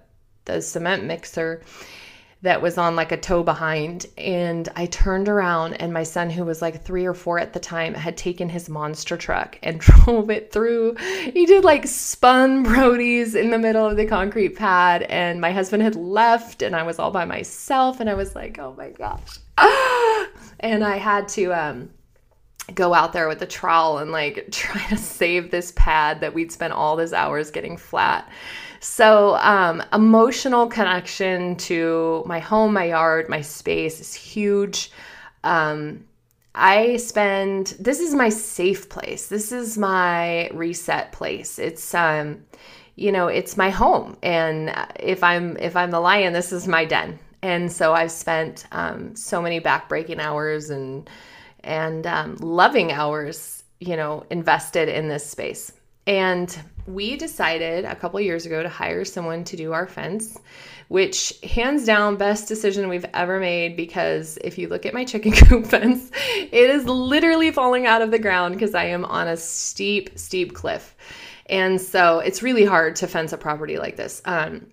the 0.45 0.61
cement 0.61 1.05
mixer 1.05 1.63
that 2.43 2.61
was 2.61 2.77
on 2.77 2.97
like 2.97 3.13
a 3.13 3.17
tow 3.17 3.43
behind. 3.43 4.07
And 4.19 4.69
I 4.75 4.87
turned 4.87 5.29
around, 5.29 5.75
and 5.75 5.93
my 5.93 6.03
son, 6.03 6.29
who 6.29 6.45
was 6.45 6.61
like 6.61 6.85
three 6.85 7.07
or 7.07 7.15
four 7.15 7.39
at 7.39 7.53
the 7.53 7.61
time, 7.61 7.95
had 7.95 8.17
taken 8.17 8.49
his 8.49 8.69
monster 8.69 9.17
truck 9.17 9.59
and 9.63 9.81
drove 10.05 10.29
it 10.29 10.53
through. 10.53 10.97
He 10.97 11.47
did 11.47 11.65
like 11.65 11.87
spun 11.87 12.65
Brodies 12.65 13.35
in 13.35 13.51
the 13.51 13.59
middle 13.59 13.87
of 13.87 13.97
the 13.97 14.07
concrete 14.07 14.57
pad. 14.57 15.03
And 15.05 15.41
my 15.41 15.53
husband 15.53 15.83
had 15.83 15.95
left, 15.95 16.63
and 16.63 16.75
I 16.75 16.83
was 16.83 16.99
all 16.99 17.13
by 17.13 17.25
myself. 17.25 18.01
And 18.01 18.11
I 18.11 18.15
was 18.15 18.35
like, 18.35 18.59
oh 18.59 18.75
my 18.77 18.91
gosh. 18.91 19.39
and 20.61 20.85
I 20.85 20.97
had 20.97 21.29
to, 21.29 21.53
um, 21.53 21.91
go 22.75 22.95
out 22.95 23.13
there 23.13 23.29
with 23.29 23.43
a 23.43 23.47
trowel 23.47 23.99
and 23.99 24.11
like 24.13 24.47
try 24.51 24.83
to 24.89 24.97
save 24.97 25.51
this 25.51 25.73
pad 25.77 26.21
that 26.21 26.35
we'd 26.35 26.53
spent 26.53 26.73
all 26.73 26.97
these 26.97 27.13
hours 27.13 27.51
getting 27.51 27.77
flat. 27.77 28.29
So, 28.81 29.37
um, 29.37 29.83
emotional 29.93 30.67
connection 30.67 31.57
to 31.57 32.25
my 32.27 32.41
home, 32.41 32.73
my 32.73 32.87
yard, 32.87 33.29
my 33.29 33.41
space 33.41 34.01
is 34.01 34.13
huge. 34.13 34.91
Um, 35.45 36.05
I 36.55 36.97
spend 36.97 37.77
this 37.79 38.01
is 38.01 38.15
my 38.15 38.29
safe 38.29 38.89
place. 38.89 39.29
This 39.29 39.53
is 39.53 39.79
my 39.79 40.49
reset 40.49 41.13
place. 41.13 41.59
It's 41.59 41.95
um 41.95 42.45
you 42.95 43.11
know, 43.11 43.29
it's 43.29 43.57
my 43.57 43.71
home 43.71 44.17
and 44.23 44.75
if 45.01 45.25
I'm 45.25 45.57
if 45.59 45.77
I'm 45.77 45.91
the 45.91 46.01
lion, 46.01 46.33
this 46.33 46.53
is 46.53 46.69
my 46.69 46.85
den. 46.85 47.19
And 47.43 47.73
so 47.73 47.93
I've 47.93 48.13
spent 48.13 48.67
um, 48.71 49.17
so 49.17 49.43
many 49.43 49.61
backbreaking 49.61 50.21
hours 50.21 50.71
and 50.71 51.09
and 51.65 52.07
um, 52.07 52.37
loving 52.37 52.93
hours, 52.93 53.63
you 53.81 53.97
know, 53.97 54.25
invested 54.31 54.89
in 54.89 55.09
this 55.09 55.29
space. 55.29 55.73
And 56.07 56.57
we 56.87 57.17
decided 57.17 57.85
a 57.85 57.95
couple 57.95 58.21
years 58.21 58.45
ago 58.45 58.63
to 58.63 58.69
hire 58.69 59.05
someone 59.05 59.45
to 59.45 59.57
do 59.57 59.73
our 59.73 59.87
fence, 59.87 60.37
which 60.89 61.33
hands 61.45 61.85
down 61.85 62.17
best 62.17 62.49
decision 62.49 62.89
we've 62.89 63.07
ever 63.15 63.39
made 63.39 63.77
because 63.77 64.37
if 64.43 64.59
you 64.59 64.69
look 64.69 64.85
at 64.85 64.95
my 64.95 65.05
chicken 65.05 65.33
coop 65.33 65.67
fence, 65.67 66.11
it 66.27 66.71
is 66.71 66.85
literally 66.87 67.53
falling 67.53 67.87
out 67.87 68.03
of 68.03 68.11
the 68.11 68.19
ground 68.19 68.55
because 68.55 68.75
I 68.75 68.87
am 68.87 69.05
on 69.05 69.29
a 69.29 69.37
steep, 69.37 70.19
steep 70.19 70.55
cliff. 70.55 70.97
And 71.47 71.81
so 71.81 72.19
it's 72.19 72.43
really 72.43 72.65
hard 72.65 72.97
to 72.97 73.07
fence 73.07 73.33
a 73.33 73.39
property 73.39 73.79
like 73.79 73.97
this. 73.97 74.23
Um, 74.25 74.67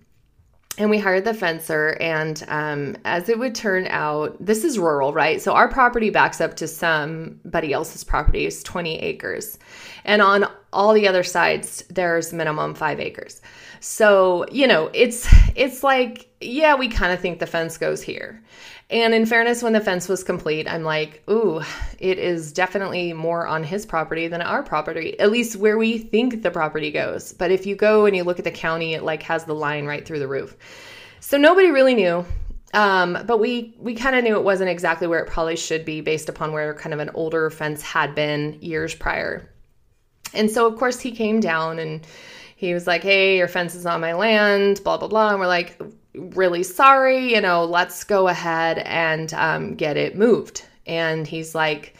and 0.80 0.88
we 0.88 0.98
hired 0.98 1.26
the 1.26 1.34
fencer 1.34 1.90
and 2.00 2.42
um, 2.48 2.96
as 3.04 3.28
it 3.28 3.38
would 3.38 3.54
turn 3.54 3.86
out 3.88 4.34
this 4.40 4.64
is 4.64 4.78
rural 4.78 5.12
right? 5.12 5.42
So 5.42 5.52
our 5.52 5.68
property 5.68 6.08
backs 6.08 6.40
up 6.40 6.56
to 6.56 6.66
somebody 6.66 7.74
else's 7.74 8.02
property. 8.02 8.46
It's 8.46 8.62
20 8.62 8.98
acres. 8.98 9.58
And 10.06 10.22
on 10.22 10.46
all 10.72 10.94
the 10.94 11.06
other 11.06 11.22
sides 11.22 11.84
there's 11.90 12.32
minimum 12.32 12.74
five 12.74 12.98
acres. 12.98 13.42
So 13.80 14.46
you 14.50 14.66
know 14.66 14.90
it's 14.94 15.28
it's 15.54 15.84
like 15.84 16.28
yeah 16.40 16.74
we 16.74 16.88
kind 16.88 17.12
of 17.12 17.20
think 17.20 17.40
the 17.40 17.46
fence 17.46 17.76
goes 17.76 18.00
here 18.00 18.42
and 18.90 19.14
in 19.14 19.24
fairness, 19.24 19.62
when 19.62 19.72
the 19.72 19.80
fence 19.80 20.08
was 20.08 20.24
complete, 20.24 20.66
I'm 20.68 20.82
like, 20.82 21.22
ooh, 21.30 21.62
it 22.00 22.18
is 22.18 22.52
definitely 22.52 23.12
more 23.12 23.46
on 23.46 23.62
his 23.62 23.86
property 23.86 24.26
than 24.26 24.42
our 24.42 24.64
property, 24.64 25.18
at 25.20 25.30
least 25.30 25.56
where 25.56 25.78
we 25.78 25.98
think 25.98 26.42
the 26.42 26.50
property 26.50 26.90
goes. 26.90 27.32
But 27.32 27.52
if 27.52 27.66
you 27.66 27.76
go 27.76 28.06
and 28.06 28.16
you 28.16 28.24
look 28.24 28.40
at 28.40 28.44
the 28.44 28.50
county, 28.50 28.94
it 28.94 29.04
like 29.04 29.22
has 29.22 29.44
the 29.44 29.54
line 29.54 29.86
right 29.86 30.04
through 30.04 30.18
the 30.18 30.26
roof. 30.26 30.56
So 31.20 31.38
nobody 31.38 31.70
really 31.70 31.94
knew. 31.94 32.24
Um, 32.74 33.18
but 33.26 33.38
we 33.38 33.74
we 33.78 33.94
kind 33.94 34.16
of 34.16 34.24
knew 34.24 34.36
it 34.36 34.44
wasn't 34.44 34.70
exactly 34.70 35.06
where 35.06 35.20
it 35.20 35.28
probably 35.28 35.56
should 35.56 35.84
be 35.84 36.00
based 36.00 36.28
upon 36.28 36.52
where 36.52 36.74
kind 36.74 36.94
of 36.94 37.00
an 37.00 37.10
older 37.14 37.50
fence 37.50 37.82
had 37.82 38.14
been 38.14 38.58
years 38.60 38.94
prior. 38.94 39.48
And 40.34 40.50
so 40.50 40.66
of 40.66 40.78
course 40.78 41.00
he 41.00 41.10
came 41.10 41.40
down 41.40 41.78
and 41.78 42.06
he 42.56 42.74
was 42.74 42.86
like, 42.86 43.02
"Hey, 43.02 43.38
your 43.38 43.48
fence 43.48 43.74
is 43.74 43.86
on 43.86 44.00
my 44.00 44.12
land," 44.14 44.82
blah 44.84 44.98
blah 44.98 45.08
blah. 45.08 45.30
And 45.30 45.40
we're 45.40 45.46
like, 45.46 45.80
really 46.14 46.62
sorry, 46.62 47.32
you 47.32 47.40
know, 47.40 47.64
let's 47.64 48.04
go 48.04 48.28
ahead 48.28 48.78
and 48.78 49.32
um, 49.34 49.74
get 49.74 49.96
it 49.96 50.16
moved. 50.16 50.64
And 50.86 51.26
he's 51.26 51.54
like, 51.54 51.94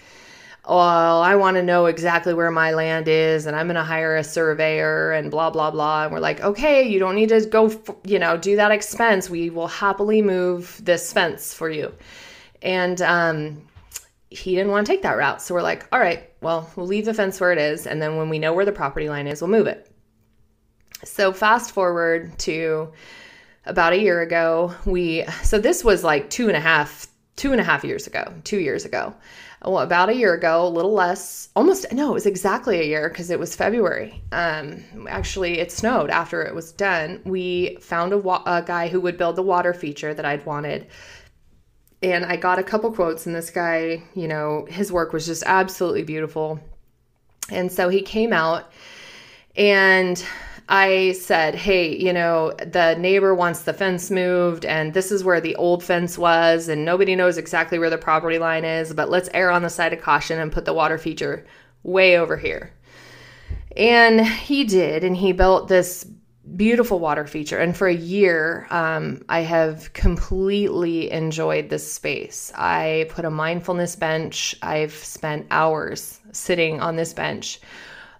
well, 0.68 1.22
I 1.22 1.36
want 1.36 1.56
to 1.56 1.62
know 1.62 1.86
exactly 1.86 2.34
where 2.34 2.50
my 2.50 2.72
land 2.72 3.08
is, 3.08 3.46
and 3.46 3.56
I'm 3.56 3.66
going 3.66 3.76
to 3.76 3.82
hire 3.82 4.16
a 4.16 4.22
surveyor, 4.22 5.12
and 5.12 5.30
blah, 5.30 5.50
blah, 5.50 5.70
blah. 5.70 6.04
And 6.04 6.12
we're 6.12 6.20
like, 6.20 6.40
okay, 6.42 6.88
you 6.88 6.98
don't 6.98 7.14
need 7.14 7.30
to 7.30 7.44
go, 7.46 7.72
you 8.04 8.18
know, 8.18 8.36
do 8.36 8.56
that 8.56 8.70
expense. 8.70 9.30
We 9.30 9.50
will 9.50 9.66
happily 9.66 10.22
move 10.22 10.80
this 10.84 11.12
fence 11.12 11.54
for 11.54 11.70
you. 11.70 11.92
And 12.62 13.00
um, 13.02 13.62
he 14.28 14.54
didn't 14.54 14.70
want 14.70 14.86
to 14.86 14.92
take 14.92 15.02
that 15.02 15.16
route. 15.16 15.42
So 15.42 15.54
we're 15.54 15.62
like, 15.62 15.86
all 15.92 15.98
right, 15.98 16.30
well, 16.40 16.70
we'll 16.76 16.86
leave 16.86 17.06
the 17.06 17.14
fence 17.14 17.40
where 17.40 17.52
it 17.52 17.58
is. 17.58 17.86
And 17.86 18.00
then 18.00 18.16
when 18.16 18.28
we 18.28 18.38
know 18.38 18.52
where 18.52 18.64
the 18.64 18.72
property 18.72 19.08
line 19.08 19.26
is, 19.26 19.40
we'll 19.40 19.50
move 19.50 19.66
it. 19.66 19.90
So 21.04 21.32
fast 21.32 21.72
forward 21.72 22.38
to 22.40 22.92
about 23.66 23.92
a 23.92 24.00
year 24.00 24.20
ago. 24.20 24.74
We 24.84 25.24
so 25.42 25.58
this 25.58 25.84
was 25.84 26.04
like 26.04 26.30
two 26.30 26.48
and 26.48 26.56
a 26.56 26.60
half 26.60 27.06
two 27.36 27.52
and 27.52 27.60
a 27.60 27.64
half 27.64 27.84
years 27.84 28.06
ago, 28.06 28.34
two 28.44 28.58
years 28.58 28.84
ago. 28.84 29.14
Well, 29.64 29.80
about 29.80 30.08
a 30.08 30.14
year 30.14 30.32
ago, 30.34 30.66
a 30.66 30.68
little 30.68 30.92
less, 30.92 31.50
almost 31.54 31.90
no, 31.92 32.10
it 32.10 32.14
was 32.14 32.26
exactly 32.26 32.80
a 32.80 32.84
year 32.84 33.08
because 33.08 33.30
it 33.30 33.38
was 33.38 33.54
February. 33.54 34.22
Um, 34.32 35.06
actually, 35.08 35.58
it 35.58 35.70
snowed 35.70 36.08
after 36.08 36.42
it 36.42 36.54
was 36.54 36.72
done. 36.72 37.20
We 37.24 37.76
found 37.80 38.12
a, 38.12 38.18
wa- 38.18 38.42
a 38.46 38.62
guy 38.62 38.88
who 38.88 39.00
would 39.02 39.18
build 39.18 39.36
the 39.36 39.42
water 39.42 39.74
feature 39.74 40.14
that 40.14 40.24
I'd 40.24 40.46
wanted. 40.46 40.86
And 42.02 42.24
I 42.24 42.36
got 42.36 42.58
a 42.58 42.62
couple 42.62 42.90
quotes, 42.92 43.26
and 43.26 43.34
this 43.34 43.50
guy, 43.50 44.02
you 44.14 44.28
know, 44.28 44.66
his 44.70 44.90
work 44.90 45.12
was 45.12 45.26
just 45.26 45.42
absolutely 45.44 46.04
beautiful. 46.04 46.58
And 47.50 47.70
so 47.70 47.90
he 47.90 48.00
came 48.00 48.32
out 48.32 48.72
and 49.56 50.24
I 50.72 51.12
said, 51.12 51.56
hey, 51.56 51.96
you 51.96 52.12
know, 52.12 52.52
the 52.52 52.94
neighbor 52.94 53.34
wants 53.34 53.62
the 53.62 53.72
fence 53.72 54.08
moved, 54.08 54.64
and 54.64 54.94
this 54.94 55.10
is 55.10 55.24
where 55.24 55.40
the 55.40 55.56
old 55.56 55.82
fence 55.82 56.16
was, 56.16 56.68
and 56.68 56.84
nobody 56.84 57.16
knows 57.16 57.38
exactly 57.38 57.76
where 57.80 57.90
the 57.90 57.98
property 57.98 58.38
line 58.38 58.64
is, 58.64 58.94
but 58.94 59.10
let's 59.10 59.28
err 59.34 59.50
on 59.50 59.62
the 59.62 59.68
side 59.68 59.92
of 59.92 60.00
caution 60.00 60.38
and 60.38 60.52
put 60.52 60.64
the 60.64 60.72
water 60.72 60.96
feature 60.96 61.44
way 61.82 62.16
over 62.16 62.36
here. 62.36 62.72
And 63.76 64.24
he 64.24 64.62
did, 64.62 65.02
and 65.02 65.16
he 65.16 65.32
built 65.32 65.66
this 65.66 66.06
beautiful 66.54 67.00
water 67.00 67.26
feature. 67.26 67.58
And 67.58 67.76
for 67.76 67.88
a 67.88 67.94
year, 67.94 68.68
um, 68.70 69.22
I 69.28 69.40
have 69.40 69.92
completely 69.92 71.10
enjoyed 71.10 71.68
this 71.68 71.92
space. 71.92 72.52
I 72.54 73.06
put 73.10 73.24
a 73.24 73.30
mindfulness 73.30 73.96
bench, 73.96 74.54
I've 74.62 74.94
spent 74.94 75.48
hours 75.50 76.20
sitting 76.30 76.80
on 76.80 76.94
this 76.94 77.12
bench 77.12 77.60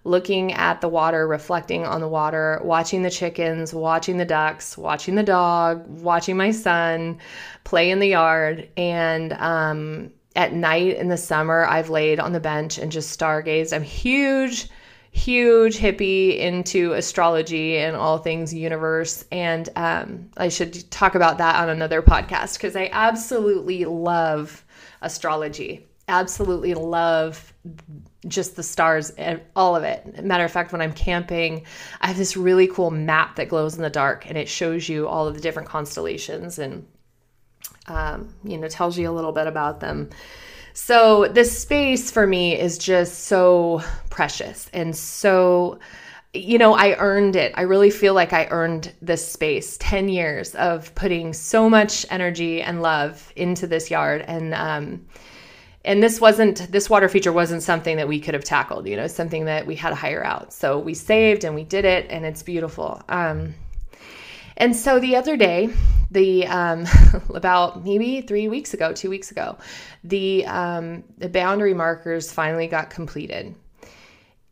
looking 0.03 0.53
at 0.53 0.81
the 0.81 0.89
water, 0.89 1.27
reflecting 1.27 1.85
on 1.85 2.01
the 2.01 2.07
water, 2.07 2.59
watching 2.63 3.03
the 3.03 3.09
chickens, 3.09 3.73
watching 3.73 4.17
the 4.17 4.25
ducks, 4.25 4.77
watching 4.77 5.15
the 5.15 5.23
dog, 5.23 5.85
watching 6.01 6.35
my 6.37 6.51
son 6.51 7.19
play 7.63 7.91
in 7.91 7.99
the 7.99 8.07
yard. 8.07 8.67
And 8.77 9.33
um, 9.33 10.11
at 10.35 10.53
night 10.53 10.97
in 10.97 11.07
the 11.07 11.17
summer, 11.17 11.65
I've 11.65 11.89
laid 11.89 12.19
on 12.19 12.33
the 12.33 12.39
bench 12.39 12.77
and 12.77 12.91
just 12.91 13.17
stargazed. 13.17 13.73
I'm 13.73 13.83
huge 13.83 14.69
huge 15.11 15.77
hippie 15.77 16.37
into 16.37 16.93
astrology 16.93 17.77
and 17.77 17.95
all 17.95 18.17
things 18.17 18.53
universe. 18.53 19.25
And 19.31 19.69
um, 19.75 20.29
I 20.37 20.47
should 20.47 20.89
talk 20.89 21.15
about 21.15 21.37
that 21.39 21.57
on 21.57 21.69
another 21.69 22.01
podcast 22.01 22.53
because 22.53 22.75
I 22.75 22.89
absolutely 22.91 23.85
love 23.85 24.65
astrology. 25.01 25.85
Absolutely 26.07 26.73
love 26.73 27.53
just 28.27 28.55
the 28.55 28.63
stars 28.63 29.09
and 29.11 29.41
all 29.55 29.75
of 29.75 29.83
it. 29.83 30.23
Matter 30.23 30.43
of 30.43 30.51
fact, 30.51 30.71
when 30.71 30.81
I'm 30.81 30.93
camping, 30.93 31.65
I 32.01 32.07
have 32.07 32.17
this 32.17 32.37
really 32.37 32.67
cool 32.67 32.91
map 32.91 33.35
that 33.37 33.49
glows 33.49 33.75
in 33.75 33.81
the 33.81 33.89
dark 33.89 34.27
and 34.27 34.37
it 34.37 34.47
shows 34.47 34.87
you 34.87 35.07
all 35.07 35.27
of 35.27 35.35
the 35.35 35.41
different 35.41 35.67
constellations 35.67 36.59
and 36.59 36.85
um, 37.87 38.33
you 38.43 38.57
know 38.57 38.67
tells 38.67 38.97
you 38.97 39.09
a 39.09 39.13
little 39.13 39.31
bit 39.31 39.47
about 39.47 39.79
them. 39.79 40.09
So 40.73 41.27
this 41.27 41.57
space 41.57 42.11
for 42.11 42.25
me 42.25 42.57
is 42.57 42.77
just 42.77 43.25
so 43.25 43.81
precious 44.09 44.69
and 44.73 44.95
so 44.95 45.79
you 46.33 46.57
know, 46.57 46.73
I 46.73 46.95
earned 46.97 47.35
it. 47.35 47.51
I 47.55 47.63
really 47.63 47.89
feel 47.89 48.13
like 48.13 48.31
I 48.31 48.47
earned 48.51 48.93
this 49.01 49.27
space 49.27 49.77
10 49.79 50.07
years 50.07 50.55
of 50.55 50.93
putting 50.95 51.33
so 51.33 51.69
much 51.69 52.05
energy 52.09 52.61
and 52.61 52.81
love 52.81 53.33
into 53.35 53.67
this 53.67 53.91
yard. 53.91 54.23
And 54.27 54.53
um, 54.53 55.05
and 55.83 56.01
this 56.01 56.21
wasn't 56.21 56.71
this 56.71 56.89
water 56.89 57.09
feature 57.09 57.31
wasn't 57.31 57.63
something 57.63 57.97
that 57.97 58.07
we 58.07 58.19
could 58.19 58.33
have 58.33 58.43
tackled 58.43 58.87
you 58.87 58.95
know 58.95 59.07
something 59.07 59.45
that 59.45 59.65
we 59.65 59.75
had 59.75 59.89
to 59.89 59.95
hire 59.95 60.23
out. 60.23 60.53
So 60.53 60.79
we 60.79 60.93
saved 60.93 61.43
and 61.43 61.55
we 61.55 61.63
did 61.63 61.85
it 61.85 62.07
and 62.09 62.25
it's 62.25 62.43
beautiful. 62.43 63.01
Um, 63.09 63.55
and 64.57 64.75
so 64.75 64.99
the 64.99 65.15
other 65.15 65.37
day 65.37 65.69
the 66.11 66.45
um, 66.47 66.85
about 67.33 67.83
maybe 67.83 68.21
three 68.21 68.47
weeks 68.47 68.73
ago 68.73 68.93
two 68.93 69.09
weeks 69.09 69.31
ago 69.31 69.57
the 70.03 70.45
um, 70.45 71.03
the 71.17 71.29
boundary 71.29 71.73
markers 71.73 72.31
finally 72.31 72.67
got 72.67 72.89
completed 72.89 73.55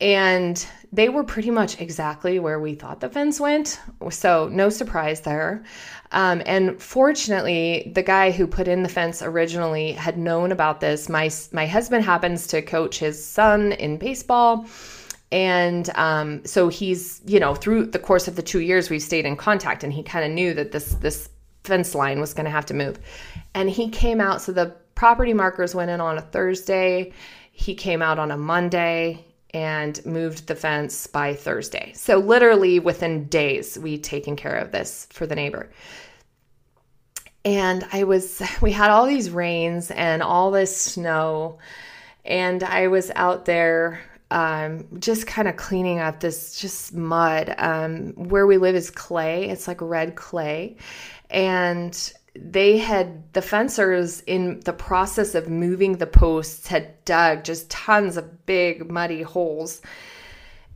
and 0.02 0.66
they 0.92 1.10
were 1.10 1.24
pretty 1.24 1.52
much 1.52 1.80
exactly 1.80 2.40
where 2.40 2.60
we 2.60 2.74
thought 2.74 3.00
the 3.00 3.10
fence 3.10 3.40
went 3.40 3.80
so 4.10 4.48
no 4.52 4.70
surprise 4.70 5.22
there 5.22 5.64
um, 6.12 6.42
and 6.46 6.82
fortunately, 6.82 7.92
the 7.94 8.02
guy 8.02 8.32
who 8.32 8.48
put 8.48 8.68
in 8.68 8.82
the 8.82 8.90
fence 8.90 9.22
originally 9.22 9.92
had 9.92 10.18
known 10.18 10.52
about 10.52 10.80
this. 10.80 11.08
My 11.08 11.30
my 11.52 11.68
husband 11.68 12.04
happens 12.04 12.48
to 12.48 12.62
coach 12.62 12.98
his 12.98 13.24
son 13.24 13.74
in 13.74 13.98
baseball, 13.98 14.66
and 15.32 15.90
um, 15.96 16.44
so 16.46 16.68
he's 16.68 17.22
you 17.26 17.40
know 17.40 17.54
through 17.54 17.88
the 17.88 18.00
course 18.00 18.28
of 18.28 18.36
the 18.36 18.42
two 18.42 18.62
years 18.62 18.90
we've 18.90 19.04
stayed 19.04 19.26
in 19.26 19.36
contact, 19.36 19.84
and 19.84 19.94
he 19.94 20.02
kind 20.02 20.26
of 20.26 20.32
knew 20.32 20.54
that 20.56 20.72
this 20.72 20.94
this 20.96 21.30
fence 21.64 21.94
line 21.94 22.20
was 22.20 22.34
going 22.34 22.46
to 22.46 22.52
have 22.52 22.66
to 22.68 22.74
move, 22.74 23.00
and 23.54 23.70
he 23.70 23.90
came 23.90 24.20
out. 24.20 24.42
So 24.42 24.52
the 24.52 24.74
property 24.96 25.34
markers 25.34 25.76
went 25.76 25.92
in 25.92 26.02
on 26.02 26.18
a 26.18 26.22
Thursday. 26.22 27.14
He 27.52 27.76
came 27.76 28.02
out 28.02 28.18
on 28.18 28.32
a 28.32 28.38
Monday 28.38 29.26
and 29.54 30.06
moved 30.06 30.48
the 30.48 30.56
fence 30.56 31.08
by 31.08 31.34
Thursday. 31.34 31.92
So, 31.96 32.18
literally 32.18 32.80
within 32.80 33.26
days, 33.26 33.78
we'd 33.78 34.04
taken 34.04 34.36
care 34.36 34.56
of 34.56 34.72
this 34.72 35.08
for 35.12 35.26
the 35.26 35.36
neighbor. 35.36 35.70
And 37.46 37.86
I 37.92 38.04
was, 38.04 38.42
we 38.62 38.72
had 38.72 38.92
all 38.92 39.06
these 39.06 39.30
rains 39.30 39.92
and 39.92 40.22
all 40.22 40.52
this 40.52 40.76
snow, 40.76 41.60
and 42.26 42.64
I 42.64 42.88
was 42.88 43.12
out 43.16 43.46
there 43.46 44.02
um, 44.32 44.86
just 45.00 45.26
kind 45.26 45.48
of 45.48 45.56
cleaning 45.56 46.00
up 46.00 46.20
this 46.20 46.60
just 46.60 46.94
mud. 46.94 47.56
Um, 47.58 48.14
where 48.14 48.46
we 48.46 48.58
live 48.58 48.76
is 48.76 48.92
clay, 48.92 49.50
it's 49.50 49.68
like 49.68 49.82
red 49.82 50.16
clay. 50.16 50.78
And 51.30 52.14
they 52.36 52.78
had 52.78 53.34
the 53.34 53.42
fencers 53.42 54.22
in 54.22 54.60
the 54.62 54.74
process 54.74 55.36
of 55.36 55.50
moving 55.50 55.98
the 55.98 56.08
posts 56.08 56.68
had 56.68 57.04
dug 57.06 57.44
just 57.44 57.70
tons 57.70 58.18
of 58.18 58.46
big 58.46 58.90
muddy 58.92 59.22
holes 59.22 59.82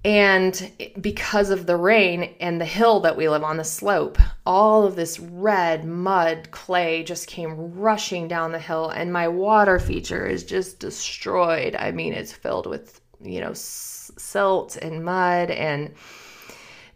and 0.05 0.69
because 0.99 1.49
of 1.49 1.65
the 1.65 1.77
rain 1.77 2.35
and 2.41 2.59
the 2.59 2.65
hill 2.65 2.99
that 3.01 3.15
we 3.15 3.29
live 3.29 3.43
on, 3.43 3.55
the 3.55 3.63
slope, 3.63 4.17
all 4.45 4.85
of 4.85 4.97
this 4.97 5.17
red 5.17 5.85
mud 5.85 6.51
clay 6.51 7.03
just 7.03 7.27
came 7.27 7.73
rushing 7.73 8.27
down 8.27 8.51
the 8.51 8.59
hill, 8.59 8.89
and 8.89 9.13
my 9.13 9.29
water 9.29 9.79
feature 9.79 10.25
is 10.25 10.43
just 10.43 10.79
destroyed. 10.79 11.75
I 11.77 11.91
mean, 11.91 12.11
it's 12.13 12.33
filled 12.33 12.67
with, 12.67 12.99
you 13.21 13.39
know, 13.39 13.53
silt 13.53 14.75
and 14.75 15.05
mud, 15.05 15.49
and 15.51 15.93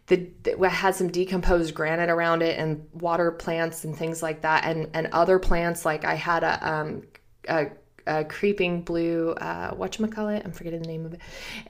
the 0.08 0.68
had 0.68 0.94
some 0.94 1.08
decomposed 1.08 1.74
granite 1.74 2.10
around 2.10 2.42
it, 2.42 2.58
and 2.58 2.86
water 2.92 3.30
plants 3.30 3.84
and 3.84 3.96
things 3.96 4.22
like 4.22 4.42
that, 4.42 4.64
and 4.64 4.88
and 4.94 5.08
other 5.08 5.38
plants 5.38 5.84
like 5.84 6.04
I 6.04 6.14
had 6.14 6.42
a 6.42 6.68
um 6.68 7.02
a 7.48 7.66
a 8.06 8.24
creeping 8.24 8.80
blue, 8.82 9.32
uh, 9.32 9.74
whatchamacallit, 9.74 10.42
I'm 10.44 10.52
forgetting 10.52 10.80
the 10.80 10.88
name 10.88 11.04
of 11.04 11.12
it, 11.12 11.20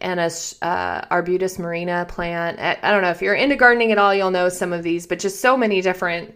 and 0.01 0.20
a 0.20 0.31
uh, 0.62 1.05
Arbutus 1.11 1.59
marina 1.59 2.07
plant. 2.09 2.61
I, 2.61 2.79
I 2.81 2.92
don't 2.92 3.03
know 3.03 3.11
if 3.11 3.20
you're 3.20 3.35
into 3.35 3.57
gardening 3.57 3.90
at 3.90 3.98
all, 3.98 4.14
you'll 4.14 4.31
know 4.31 4.48
some 4.48 4.72
of 4.72 4.85
these, 4.85 5.07
but 5.07 5.18
just 5.18 5.40
so 5.40 5.57
many 5.57 5.81
different 5.81 6.35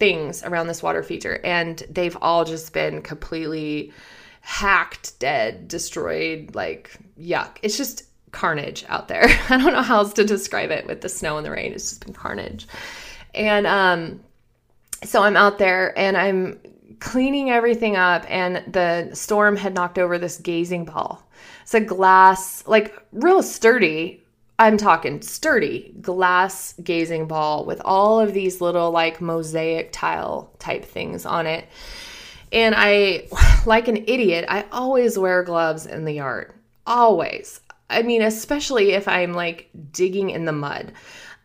things 0.00 0.42
around 0.42 0.66
this 0.66 0.82
water 0.82 1.02
feature. 1.02 1.40
And 1.44 1.82
they've 1.88 2.16
all 2.20 2.44
just 2.44 2.72
been 2.72 3.00
completely 3.00 3.92
hacked, 4.40 5.18
dead, 5.20 5.68
destroyed, 5.68 6.54
like 6.54 6.90
yuck. 7.18 7.58
It's 7.62 7.76
just 7.76 8.04
carnage 8.34 8.84
out 8.88 9.08
there. 9.08 9.24
I 9.48 9.56
don't 9.56 9.72
know 9.72 9.82
how 9.82 9.98
else 9.98 10.12
to 10.14 10.24
describe 10.24 10.70
it 10.70 10.86
with 10.86 11.00
the 11.00 11.08
snow 11.08 11.38
and 11.38 11.46
the 11.46 11.50
rain. 11.50 11.72
It's 11.72 11.88
just 11.88 12.04
been 12.04 12.14
carnage. 12.14 12.66
And 13.34 13.66
um, 13.66 14.20
so 15.02 15.22
I'm 15.22 15.36
out 15.36 15.58
there 15.58 15.98
and 15.98 16.16
I'm 16.16 16.58
cleaning 17.00 17.50
everything 17.50 17.96
up, 17.96 18.24
and 18.28 18.64
the 18.72 19.10
storm 19.14 19.56
had 19.56 19.74
knocked 19.74 19.98
over 19.98 20.18
this 20.18 20.38
gazing 20.38 20.84
ball. 20.86 21.22
It's 21.62 21.74
a 21.74 21.80
glass, 21.80 22.66
like 22.66 22.98
real 23.12 23.42
sturdy. 23.42 24.22
I'm 24.58 24.76
talking 24.76 25.20
sturdy 25.20 25.94
glass 26.00 26.74
gazing 26.82 27.26
ball 27.26 27.64
with 27.64 27.82
all 27.84 28.20
of 28.20 28.32
these 28.32 28.60
little 28.60 28.90
like 28.90 29.20
mosaic 29.20 29.90
tile 29.92 30.50
type 30.58 30.84
things 30.84 31.26
on 31.26 31.46
it. 31.46 31.68
And 32.52 32.74
I, 32.76 33.28
like 33.66 33.88
an 33.88 34.04
idiot, 34.06 34.44
I 34.48 34.64
always 34.70 35.18
wear 35.18 35.42
gloves 35.42 35.86
in 35.86 36.04
the 36.04 36.12
yard. 36.12 36.54
Always. 36.86 37.60
I 37.90 38.02
mean, 38.02 38.22
especially 38.22 38.92
if 38.92 39.08
I'm 39.08 39.32
like 39.32 39.70
digging 39.92 40.30
in 40.30 40.44
the 40.44 40.52
mud. 40.52 40.92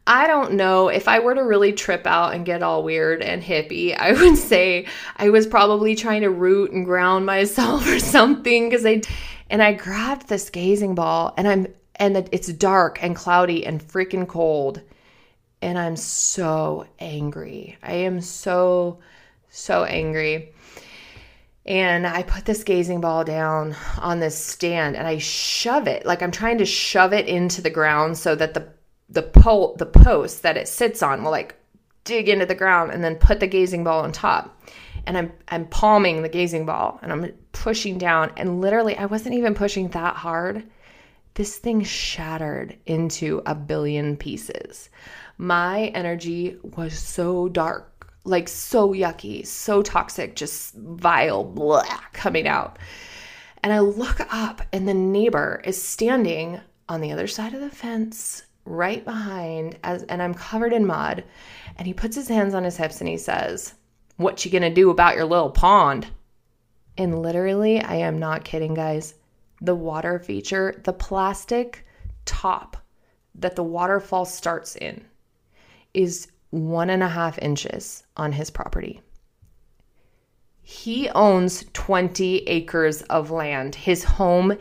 I 0.07 0.25
don't 0.25 0.53
know 0.53 0.87
if 0.87 1.07
I 1.07 1.19
were 1.19 1.35
to 1.35 1.43
really 1.43 1.71
trip 1.71 2.07
out 2.07 2.33
and 2.33 2.45
get 2.45 2.63
all 2.63 2.83
weird 2.83 3.21
and 3.21 3.43
hippie, 3.43 3.95
I 3.99 4.13
would 4.13 4.37
say 4.37 4.87
I 5.17 5.29
was 5.29 5.45
probably 5.45 5.95
trying 5.95 6.21
to 6.21 6.29
root 6.29 6.71
and 6.71 6.85
ground 6.85 7.25
myself 7.25 7.87
or 7.91 7.99
something 7.99 8.69
because 8.69 8.85
I 8.85 9.01
and 9.49 9.61
I 9.63 9.73
grabbed 9.73 10.27
this 10.27 10.49
gazing 10.49 10.95
ball 10.95 11.33
and 11.37 11.47
I'm 11.47 11.67
and 11.95 12.29
it's 12.31 12.47
dark 12.47 13.03
and 13.03 13.15
cloudy 13.15 13.65
and 13.65 13.81
freaking 13.81 14.27
cold 14.27 14.81
and 15.61 15.77
I'm 15.77 15.97
so 15.97 16.87
angry. 16.99 17.77
I 17.83 17.93
am 17.93 18.21
so 18.21 18.99
so 19.49 19.83
angry. 19.83 20.53
And 21.69 22.07
I 22.07 22.23
put 22.23 22.45
this 22.45 22.63
gazing 22.63 22.99
ball 22.99 23.23
down 23.23 23.75
on 23.99 24.19
this 24.19 24.35
stand 24.35 24.97
and 24.97 25.07
I 25.07 25.19
shove 25.19 25.87
it 25.87 26.03
like 26.03 26.23
I'm 26.23 26.31
trying 26.31 26.57
to 26.57 26.65
shove 26.65 27.13
it 27.13 27.27
into 27.27 27.61
the 27.61 27.69
ground 27.69 28.17
so 28.17 28.35
that 28.35 28.55
the 28.55 28.67
the 29.07 29.21
pole 29.21 29.75
the 29.77 29.85
post 29.85 30.43
that 30.43 30.57
it 30.57 30.67
sits 30.67 31.01
on 31.01 31.23
will 31.23 31.31
like 31.31 31.55
dig 32.03 32.27
into 32.27 32.45
the 32.45 32.55
ground 32.55 32.91
and 32.91 33.03
then 33.03 33.15
put 33.15 33.39
the 33.39 33.47
gazing 33.47 33.83
ball 33.83 34.03
on 34.03 34.11
top 34.11 34.59
and 35.05 35.15
I'm 35.17 35.31
I'm 35.47 35.67
palming 35.67 36.23
the 36.23 36.29
gazing 36.29 36.65
ball 36.65 36.99
and 37.03 37.11
I'm 37.11 37.31
pushing 37.51 37.99
down 37.99 38.31
and 38.35 38.61
literally 38.61 38.97
I 38.97 39.05
wasn't 39.05 39.35
even 39.35 39.53
pushing 39.53 39.89
that 39.89 40.15
hard. 40.15 40.63
This 41.35 41.57
thing 41.57 41.83
shattered 41.83 42.77
into 42.87 43.41
a 43.45 43.53
billion 43.55 44.17
pieces. 44.17 44.89
My 45.37 45.85
energy 45.87 46.57
was 46.63 46.97
so 46.97 47.47
dark, 47.47 47.98
like 48.29 48.47
so 48.47 48.93
yucky, 48.93 49.45
so 49.45 49.81
toxic, 49.81 50.35
just 50.35 50.73
vile 50.75 51.43
blah 51.43 51.83
coming 52.13 52.47
out. 52.47 52.79
And 53.61 53.73
I 53.73 53.79
look 53.79 54.21
up 54.33 54.61
and 54.71 54.87
the 54.87 54.93
neighbor 54.93 55.61
is 55.65 55.81
standing 55.81 56.61
on 56.87 57.01
the 57.01 57.11
other 57.11 57.27
side 57.27 57.53
of 57.53 57.61
the 57.61 57.69
fence 57.69 58.43
right 58.65 59.03
behind 59.03 59.77
as 59.83 60.03
and 60.03 60.21
I'm 60.21 60.33
covered 60.33 60.73
in 60.73 60.85
mud 60.85 61.23
and 61.75 61.87
he 61.87 61.93
puts 61.93 62.15
his 62.15 62.27
hands 62.27 62.53
on 62.53 62.63
his 62.63 62.77
hips 62.77 63.01
and 63.01 63.09
he 63.09 63.17
says, 63.17 63.73
"What 64.17 64.45
you 64.45 64.51
to 64.51 64.69
do 64.69 64.89
about 64.89 65.15
your 65.15 65.25
little 65.25 65.49
pond?" 65.49 66.07
And 66.97 67.21
literally, 67.21 67.81
I 67.81 67.95
am 67.95 68.17
not 68.19 68.43
kidding, 68.43 68.73
guys. 68.73 69.15
The 69.61 69.75
water 69.75 70.19
feature, 70.19 70.81
the 70.83 70.93
plastic 70.93 71.85
top 72.25 72.77
that 73.35 73.55
the 73.55 73.63
waterfall 73.63 74.25
starts 74.25 74.75
in, 74.75 75.05
is 75.93 76.27
one 76.49 76.89
and 76.89 77.03
a 77.03 77.07
half 77.07 77.37
inches 77.39 78.03
on 78.17 78.31
his 78.31 78.49
property. 78.49 79.01
He 80.61 81.09
owns 81.09 81.65
20 81.73 82.47
acres 82.47 83.01
of 83.03 83.31
land. 83.31 83.75
His 83.75 84.03
home 84.03 84.57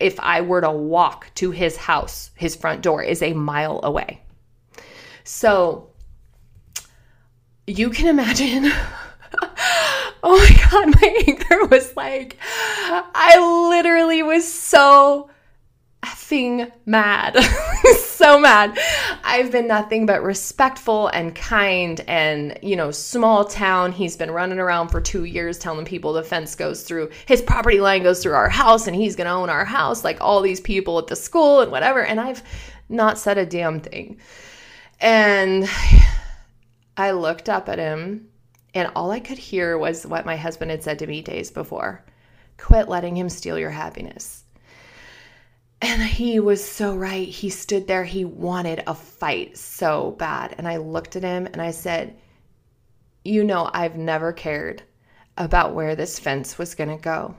if 0.00 0.18
I 0.20 0.40
were 0.40 0.60
to 0.60 0.70
walk 0.70 1.30
to 1.36 1.50
his 1.50 1.76
house, 1.76 2.30
his 2.34 2.56
front 2.56 2.82
door 2.82 3.02
is 3.02 3.22
a 3.22 3.32
mile 3.32 3.80
away. 3.82 4.22
So 5.24 5.90
you 7.66 7.90
can 7.90 8.06
imagine. 8.06 8.64
oh 10.22 10.38
my 10.38 10.70
God, 10.70 11.00
my 11.00 11.22
anger 11.26 11.66
was 11.66 11.96
like, 11.96 12.36
I 12.42 13.68
literally 13.70 14.22
was 14.22 14.50
so 14.50 15.30
effing 16.06 16.70
mad. 16.86 17.36
so 18.00 18.38
mad. 18.38 18.78
I've 19.24 19.50
been 19.50 19.66
nothing 19.66 20.06
but 20.06 20.22
respectful 20.22 21.08
and 21.08 21.34
kind 21.34 22.00
and, 22.06 22.58
you 22.62 22.76
know, 22.76 22.90
small 22.90 23.44
town. 23.44 23.92
He's 23.92 24.16
been 24.16 24.30
running 24.30 24.58
around 24.58 24.88
for 24.88 25.00
two 25.00 25.24
years 25.24 25.58
telling 25.58 25.84
people 25.84 26.12
the 26.12 26.22
fence 26.22 26.54
goes 26.54 26.82
through 26.82 27.10
his 27.26 27.42
property 27.42 27.80
line 27.80 28.02
goes 28.02 28.22
through 28.22 28.34
our 28.34 28.48
house 28.48 28.86
and 28.86 28.94
he's 28.94 29.16
going 29.16 29.26
to 29.26 29.32
own 29.32 29.50
our 29.50 29.64
house, 29.64 30.04
like 30.04 30.20
all 30.20 30.40
these 30.40 30.60
people 30.60 30.98
at 30.98 31.08
the 31.08 31.16
school 31.16 31.60
and 31.60 31.72
whatever. 31.72 32.04
And 32.04 32.20
I've 32.20 32.42
not 32.88 33.18
said 33.18 33.38
a 33.38 33.46
damn 33.46 33.80
thing. 33.80 34.18
And 35.00 35.68
I 36.96 37.10
looked 37.10 37.48
up 37.48 37.68
at 37.68 37.78
him 37.78 38.28
and 38.74 38.90
all 38.94 39.10
I 39.10 39.20
could 39.20 39.38
hear 39.38 39.76
was 39.76 40.06
what 40.06 40.26
my 40.26 40.36
husband 40.36 40.70
had 40.70 40.82
said 40.82 40.98
to 41.00 41.06
me 41.06 41.20
days 41.22 41.50
before 41.50 42.04
quit 42.58 42.88
letting 42.88 43.16
him 43.16 43.28
steal 43.28 43.58
your 43.58 43.70
happiness. 43.70 44.44
And 45.82 46.02
he 46.02 46.40
was 46.40 46.64
so 46.64 46.94
right. 46.94 47.28
He 47.28 47.50
stood 47.50 47.86
there. 47.86 48.04
He 48.04 48.24
wanted 48.24 48.82
a 48.86 48.94
fight 48.94 49.58
so 49.58 50.12
bad. 50.18 50.54
And 50.56 50.66
I 50.66 50.78
looked 50.78 51.16
at 51.16 51.22
him 51.22 51.46
and 51.46 51.60
I 51.60 51.70
said, 51.70 52.16
You 53.24 53.44
know, 53.44 53.70
I've 53.72 53.96
never 53.96 54.32
cared 54.32 54.82
about 55.36 55.74
where 55.74 55.94
this 55.94 56.18
fence 56.18 56.56
was 56.56 56.74
going 56.74 56.90
to 56.90 57.02
go. 57.02 57.34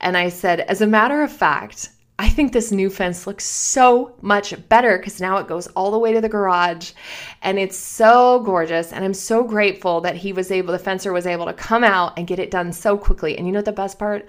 And 0.00 0.16
I 0.16 0.30
said, 0.30 0.60
As 0.60 0.80
a 0.80 0.86
matter 0.86 1.22
of 1.22 1.32
fact, 1.32 1.90
I 2.18 2.30
think 2.30 2.52
this 2.52 2.72
new 2.72 2.88
fence 2.88 3.26
looks 3.26 3.44
so 3.44 4.14
much 4.22 4.54
better 4.70 4.96
because 4.96 5.20
now 5.20 5.36
it 5.36 5.46
goes 5.46 5.66
all 5.68 5.90
the 5.90 5.98
way 5.98 6.14
to 6.14 6.20
the 6.22 6.30
garage 6.30 6.92
and 7.42 7.58
it's 7.58 7.76
so 7.76 8.40
gorgeous. 8.40 8.90
And 8.90 9.04
I'm 9.04 9.12
so 9.12 9.44
grateful 9.44 10.00
that 10.00 10.16
he 10.16 10.32
was 10.32 10.50
able, 10.50 10.72
the 10.72 10.78
fencer 10.78 11.12
was 11.12 11.26
able 11.26 11.44
to 11.44 11.52
come 11.52 11.84
out 11.84 12.14
and 12.16 12.26
get 12.26 12.38
it 12.38 12.50
done 12.50 12.72
so 12.72 12.96
quickly. 12.96 13.36
And 13.36 13.46
you 13.46 13.52
know 13.52 13.60
the 13.60 13.70
best 13.70 13.98
part? 13.98 14.26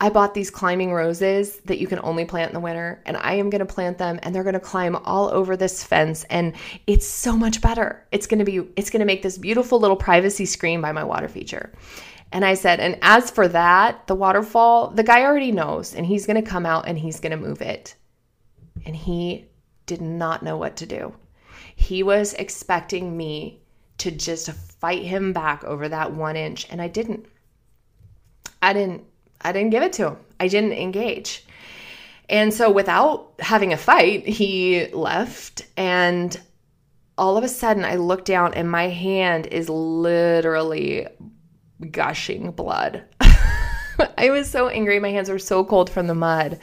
I 0.00 0.08
bought 0.08 0.32
these 0.32 0.50
climbing 0.50 0.94
roses 0.94 1.58
that 1.66 1.78
you 1.78 1.86
can 1.86 2.00
only 2.02 2.24
plant 2.24 2.50
in 2.50 2.54
the 2.54 2.60
winter, 2.60 3.02
and 3.04 3.16
I 3.18 3.34
am 3.34 3.48
going 3.50 3.60
to 3.60 3.66
plant 3.66 3.98
them 3.98 4.18
and 4.22 4.34
they're 4.34 4.42
going 4.42 4.54
to 4.54 4.60
climb 4.60 4.96
all 4.96 5.28
over 5.28 5.58
this 5.58 5.84
fence. 5.84 6.24
And 6.30 6.54
it's 6.86 7.06
so 7.06 7.36
much 7.36 7.60
better. 7.60 8.02
It's 8.12 8.26
going 8.26 8.38
to 8.38 8.46
be, 8.46 8.66
it's 8.76 8.88
going 8.88 9.00
to 9.00 9.06
make 9.06 9.22
this 9.22 9.36
beautiful 9.36 9.78
little 9.78 9.96
privacy 9.96 10.46
screen 10.46 10.80
by 10.80 10.92
my 10.92 11.04
water 11.04 11.28
feature. 11.28 11.70
And 12.32 12.44
I 12.44 12.54
said, 12.54 12.80
and 12.80 12.98
as 13.02 13.30
for 13.30 13.48
that, 13.48 14.06
the 14.06 14.14
waterfall, 14.14 14.90
the 14.90 15.04
guy 15.04 15.22
already 15.22 15.52
knows, 15.52 15.94
and 15.94 16.04
he's 16.04 16.26
going 16.26 16.42
to 16.42 16.48
come 16.48 16.66
out 16.66 16.88
and 16.88 16.98
he's 16.98 17.20
going 17.20 17.30
to 17.30 17.36
move 17.36 17.62
it. 17.62 17.94
And 18.84 18.96
he 18.96 19.46
did 19.86 20.00
not 20.00 20.42
know 20.42 20.56
what 20.56 20.76
to 20.76 20.86
do. 20.86 21.14
He 21.76 22.02
was 22.02 22.34
expecting 22.34 23.16
me 23.16 23.60
to 23.98 24.10
just 24.10 24.50
fight 24.50 25.02
him 25.02 25.32
back 25.32 25.64
over 25.64 25.88
that 25.88 26.12
one 26.12 26.36
inch, 26.36 26.66
and 26.70 26.82
I 26.82 26.88
didn't. 26.88 27.26
I 28.60 28.72
didn't. 28.72 29.04
I 29.40 29.52
didn't 29.52 29.70
give 29.70 29.82
it 29.82 29.92
to 29.94 30.08
him. 30.08 30.16
I 30.40 30.48
didn't 30.48 30.72
engage. 30.72 31.44
And 32.28 32.52
so, 32.52 32.70
without 32.70 33.32
having 33.38 33.72
a 33.72 33.76
fight, 33.76 34.26
he 34.26 34.88
left. 34.92 35.66
And 35.76 36.38
all 37.16 37.36
of 37.36 37.44
a 37.44 37.48
sudden, 37.48 37.84
I 37.84 37.96
look 37.96 38.24
down, 38.24 38.54
and 38.54 38.70
my 38.70 38.88
hand 38.88 39.46
is 39.46 39.68
literally 39.68 41.06
gushing 41.90 42.50
blood. 42.52 43.04
I 44.18 44.30
was 44.30 44.50
so 44.50 44.68
angry. 44.68 44.98
My 45.00 45.10
hands 45.10 45.30
were 45.30 45.38
so 45.38 45.64
cold 45.64 45.88
from 45.88 46.06
the 46.06 46.14
mud 46.14 46.58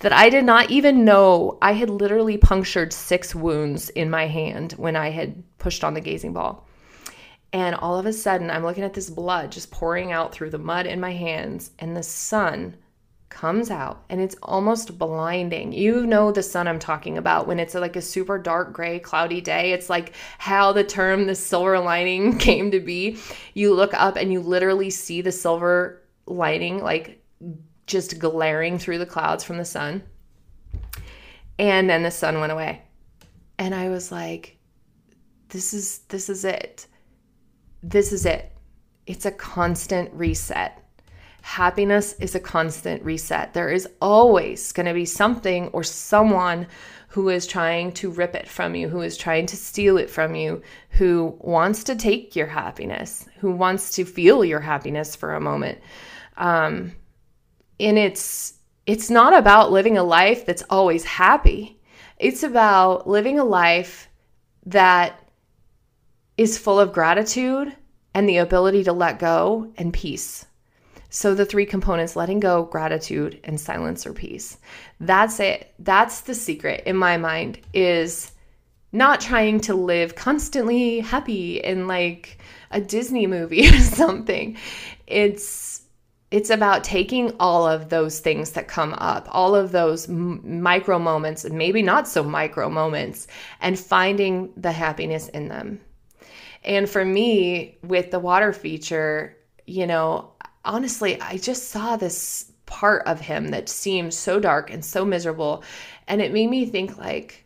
that 0.00 0.12
I 0.12 0.28
did 0.28 0.44
not 0.44 0.70
even 0.70 1.04
know 1.04 1.58
I 1.62 1.72
had 1.72 1.90
literally 1.90 2.36
punctured 2.36 2.92
six 2.92 3.34
wounds 3.34 3.90
in 3.90 4.10
my 4.10 4.26
hand 4.26 4.72
when 4.72 4.96
I 4.96 5.10
had 5.10 5.42
pushed 5.58 5.84
on 5.84 5.94
the 5.94 6.00
gazing 6.00 6.32
ball. 6.32 6.66
And 7.52 7.76
all 7.76 7.98
of 7.98 8.06
a 8.06 8.12
sudden, 8.12 8.50
I'm 8.50 8.64
looking 8.64 8.82
at 8.82 8.94
this 8.94 9.08
blood 9.08 9.52
just 9.52 9.70
pouring 9.70 10.12
out 10.12 10.32
through 10.32 10.50
the 10.50 10.58
mud 10.58 10.86
in 10.86 11.00
my 11.00 11.12
hands, 11.12 11.70
and 11.78 11.96
the 11.96 12.02
sun 12.02 12.76
comes 13.34 13.68
out 13.68 14.04
and 14.08 14.20
it's 14.20 14.36
almost 14.42 14.96
blinding. 14.96 15.72
You 15.72 16.06
know 16.06 16.30
the 16.30 16.42
sun 16.42 16.68
I'm 16.68 16.78
talking 16.78 17.18
about 17.18 17.48
when 17.48 17.58
it's 17.58 17.74
like 17.74 17.96
a 17.96 18.00
super 18.00 18.38
dark 18.38 18.72
gray 18.72 19.00
cloudy 19.00 19.40
day. 19.40 19.72
It's 19.72 19.90
like 19.90 20.12
how 20.38 20.72
the 20.72 20.84
term 20.84 21.26
the 21.26 21.34
silver 21.34 21.80
lining 21.80 22.38
came 22.38 22.70
to 22.70 22.78
be. 22.78 23.18
You 23.52 23.74
look 23.74 23.92
up 23.92 24.16
and 24.16 24.32
you 24.32 24.40
literally 24.40 24.88
see 24.88 25.20
the 25.20 25.32
silver 25.32 26.00
lining 26.26 26.80
like 26.80 27.20
just 27.88 28.20
glaring 28.20 28.78
through 28.78 28.98
the 28.98 29.06
clouds 29.06 29.42
from 29.42 29.58
the 29.58 29.64
sun. 29.64 30.04
And 31.58 31.90
then 31.90 32.04
the 32.04 32.12
sun 32.12 32.38
went 32.38 32.52
away. 32.52 32.82
And 33.58 33.74
I 33.74 33.88
was 33.88 34.12
like 34.12 34.58
this 35.48 35.74
is 35.74 35.98
this 36.08 36.28
is 36.28 36.44
it. 36.44 36.86
This 37.82 38.12
is 38.12 38.26
it. 38.26 38.52
It's 39.08 39.26
a 39.26 39.32
constant 39.32 40.12
reset 40.12 40.83
Happiness 41.44 42.14
is 42.20 42.34
a 42.34 42.40
constant 42.40 43.04
reset. 43.04 43.52
There 43.52 43.68
is 43.68 43.86
always 44.00 44.72
going 44.72 44.86
to 44.86 44.94
be 44.94 45.04
something 45.04 45.68
or 45.68 45.84
someone 45.84 46.66
who 47.08 47.28
is 47.28 47.46
trying 47.46 47.92
to 47.92 48.10
rip 48.10 48.34
it 48.34 48.48
from 48.48 48.74
you, 48.74 48.88
who 48.88 49.02
is 49.02 49.18
trying 49.18 49.44
to 49.48 49.56
steal 49.56 49.98
it 49.98 50.08
from 50.08 50.34
you, 50.34 50.62
who 50.88 51.36
wants 51.40 51.84
to 51.84 51.96
take 51.96 52.34
your 52.34 52.46
happiness, 52.46 53.28
who 53.40 53.52
wants 53.52 53.90
to 53.92 54.06
feel 54.06 54.42
your 54.42 54.60
happiness 54.60 55.14
for 55.14 55.34
a 55.34 55.40
moment. 55.40 55.78
Um, 56.38 56.92
and 57.78 57.98
it's 57.98 58.54
it's 58.86 59.10
not 59.10 59.36
about 59.36 59.70
living 59.70 59.98
a 59.98 60.02
life 60.02 60.46
that's 60.46 60.64
always 60.70 61.04
happy. 61.04 61.78
It's 62.18 62.42
about 62.42 63.06
living 63.06 63.38
a 63.38 63.44
life 63.44 64.08
that 64.64 65.20
is 66.38 66.56
full 66.56 66.80
of 66.80 66.94
gratitude 66.94 67.76
and 68.14 68.26
the 68.26 68.38
ability 68.38 68.84
to 68.84 68.94
let 68.94 69.18
go 69.18 69.70
and 69.76 69.92
peace. 69.92 70.46
So 71.14 71.32
the 71.32 71.46
three 71.46 71.64
components 71.64 72.16
letting 72.16 72.40
go, 72.40 72.64
gratitude, 72.64 73.38
and 73.44 73.60
silence 73.60 74.04
or 74.04 74.12
peace. 74.12 74.58
That's 74.98 75.38
it. 75.38 75.72
That's 75.78 76.22
the 76.22 76.34
secret 76.34 76.82
in 76.86 76.96
my 76.96 77.18
mind 77.18 77.60
is 77.72 78.32
not 78.90 79.20
trying 79.20 79.60
to 79.60 79.76
live 79.76 80.16
constantly 80.16 80.98
happy 80.98 81.58
in 81.58 81.86
like 81.86 82.38
a 82.72 82.80
Disney 82.80 83.28
movie 83.28 83.68
or 83.68 83.78
something. 83.78 84.56
It's 85.06 85.82
it's 86.32 86.50
about 86.50 86.82
taking 86.82 87.30
all 87.38 87.64
of 87.64 87.90
those 87.90 88.18
things 88.18 88.50
that 88.50 88.66
come 88.66 88.92
up, 88.94 89.28
all 89.30 89.54
of 89.54 89.70
those 89.70 90.08
m- 90.08 90.62
micro 90.62 90.98
moments 90.98 91.48
maybe 91.48 91.80
not 91.80 92.08
so 92.08 92.24
micro 92.24 92.68
moments 92.68 93.28
and 93.60 93.78
finding 93.78 94.52
the 94.56 94.72
happiness 94.72 95.28
in 95.28 95.46
them. 95.46 95.80
And 96.64 96.90
for 96.90 97.04
me 97.04 97.78
with 97.84 98.10
the 98.10 98.18
water 98.18 98.52
feature, 98.52 99.36
you 99.64 99.86
know, 99.86 100.33
honestly, 100.64 101.20
I 101.20 101.36
just 101.36 101.68
saw 101.68 101.96
this 101.96 102.52
part 102.66 103.06
of 103.06 103.20
him 103.20 103.48
that 103.48 103.68
seemed 103.68 104.14
so 104.14 104.40
dark 104.40 104.70
and 104.70 104.84
so 104.84 105.04
miserable. 105.04 105.62
And 106.08 106.20
it 106.22 106.32
made 106.32 106.48
me 106.48 106.66
think, 106.66 106.98
like, 106.98 107.44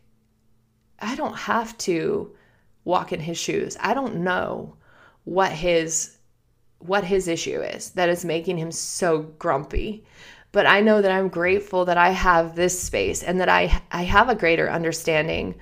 I 0.99 1.15
don't 1.15 1.35
have 1.35 1.77
to 1.79 2.35
walk 2.83 3.11
in 3.13 3.19
his 3.19 3.37
shoes. 3.37 3.77
I 3.79 3.93
don't 3.93 4.17
know 4.17 4.75
what 5.23 5.51
his 5.51 6.17
what 6.79 7.03
his 7.03 7.27
issue 7.27 7.61
is 7.61 7.91
that 7.91 8.09
is 8.09 8.23
making 8.23 8.57
him 8.57 8.71
so 8.71 9.19
grumpy 9.37 10.03
but 10.51 10.65
i 10.65 10.79
know 10.79 11.01
that 11.01 11.11
i'm 11.11 11.27
grateful 11.27 11.85
that 11.85 11.97
i 11.97 12.09
have 12.09 12.55
this 12.55 12.81
space 12.81 13.21
and 13.21 13.39
that 13.39 13.49
i 13.49 13.81
i 13.91 14.03
have 14.03 14.29
a 14.29 14.35
greater 14.35 14.69
understanding 14.69 15.53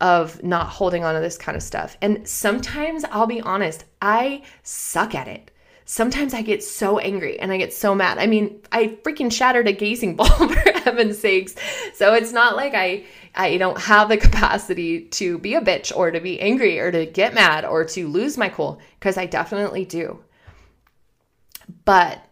of 0.00 0.42
not 0.42 0.66
holding 0.66 1.04
on 1.04 1.14
to 1.14 1.20
this 1.20 1.38
kind 1.38 1.56
of 1.56 1.62
stuff 1.62 1.96
and 2.00 2.26
sometimes 2.26 3.04
i'll 3.10 3.26
be 3.26 3.40
honest 3.42 3.84
i 4.00 4.42
suck 4.62 5.14
at 5.14 5.28
it 5.28 5.51
sometimes 5.92 6.32
I 6.32 6.40
get 6.40 6.64
so 6.64 6.98
angry 6.98 7.38
and 7.38 7.52
I 7.52 7.58
get 7.58 7.74
so 7.74 7.94
mad. 7.94 8.16
I 8.16 8.26
mean, 8.26 8.62
I 8.72 8.96
freaking 9.04 9.30
shattered 9.30 9.68
a 9.68 9.74
gazing 9.74 10.16
ball 10.16 10.26
for 10.26 10.78
heaven's 10.78 11.18
sakes. 11.18 11.54
So 11.92 12.14
it's 12.14 12.32
not 12.32 12.56
like 12.56 12.72
I 12.74 13.04
I 13.34 13.58
don't 13.58 13.78
have 13.78 14.08
the 14.08 14.16
capacity 14.16 15.02
to 15.08 15.38
be 15.38 15.54
a 15.54 15.60
bitch 15.60 15.94
or 15.94 16.10
to 16.10 16.18
be 16.18 16.40
angry 16.40 16.78
or 16.78 16.90
to 16.90 17.04
get 17.04 17.34
mad 17.34 17.66
or 17.66 17.84
to 17.84 18.08
lose 18.08 18.38
my 18.38 18.48
cool 18.48 18.80
because 18.98 19.18
I 19.18 19.26
definitely 19.26 19.84
do. 19.84 20.18
But 21.84 22.24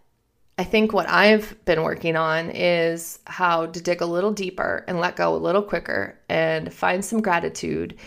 I 0.57 0.65
think 0.65 0.95
what 0.95 1.09
I've 1.11 1.63
been 1.67 1.83
working 1.83 2.17
on 2.17 2.49
is 2.49 3.19
how 3.27 3.67
to 3.67 3.81
dig 3.83 4.01
a 4.01 4.07
little 4.07 4.33
deeper 4.33 4.87
and 4.89 5.01
let 5.01 5.17
go 5.17 5.35
a 5.35 5.37
little 5.37 5.63
quicker 5.63 6.19
and 6.31 6.73
find 6.73 7.05
some 7.05 7.21
gratitude 7.21 7.99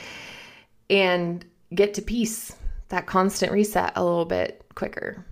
and 0.90 1.46
get 1.76 1.94
to 1.96 2.02
peace, 2.02 2.56
that 2.90 3.06
constant 3.06 3.52
reset 3.52 3.94
a 3.96 4.04
little 4.04 4.26
bit 4.26 4.66
quicker 4.74 5.24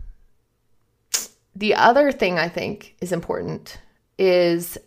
the 1.56 1.76
other 1.76 2.12
thing 2.12 2.40
I 2.40 2.50
think 2.50 2.96
is 3.02 3.12
important 3.12 3.80
is 4.18 4.78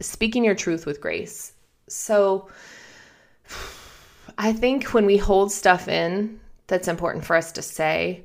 speaking 0.00 0.44
your 0.44 0.54
truth 0.54 0.86
with 0.86 1.00
grace. 1.00 1.52
So 1.88 2.48
I 4.36 4.52
think 4.52 4.94
when 4.94 5.06
we 5.06 5.16
hold 5.16 5.52
stuff 5.52 5.88
in 5.88 6.40
that's 6.66 6.88
important 6.88 7.24
for 7.24 7.36
us 7.36 7.52
to 7.52 7.62
say, 7.62 8.24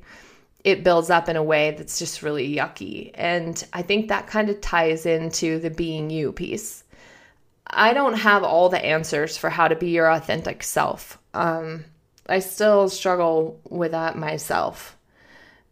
it 0.64 0.84
builds 0.84 1.10
up 1.10 1.28
in 1.28 1.36
a 1.36 1.44
way 1.44 1.72
that's 1.72 2.00
just 2.00 2.22
really 2.22 2.56
yucky. 2.56 3.12
And 3.16 3.64
I 3.74 3.82
think 3.82 4.08
that 4.08 4.28
kind 4.28 4.50
of 4.50 4.62
ties 4.62 5.06
into 5.06 5.60
the 5.60 5.70
being 5.70 6.10
you 6.10 6.32
piece. 6.32 6.84
I 7.68 7.94
don't 7.94 8.16
have 8.16 8.44
all 8.44 8.70
the 8.70 8.84
answers 8.84 9.38
for 9.38 9.50
how 9.50 9.68
to 9.68 9.76
be 9.76 9.90
your 9.90 10.10
authentic 10.10 10.64
self. 10.64 11.18
Um, 11.34 11.86
I 12.28 12.40
still 12.40 12.90
struggle 12.90 13.60
with 13.70 13.92
that 13.92 14.18
myself. 14.18 14.98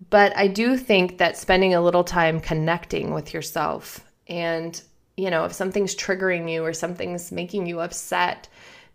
But 0.09 0.35
I 0.35 0.47
do 0.47 0.77
think 0.77 1.17
that 1.19 1.37
spending 1.37 1.73
a 1.73 1.81
little 1.81 2.03
time 2.03 2.39
connecting 2.39 3.13
with 3.13 3.33
yourself 3.33 4.03
and, 4.27 4.81
you 5.15 5.29
know, 5.29 5.45
if 5.45 5.53
something's 5.53 5.95
triggering 5.95 6.51
you 6.51 6.63
or 6.63 6.73
something's 6.73 7.31
making 7.31 7.67
you 7.67 7.81
upset, 7.81 8.47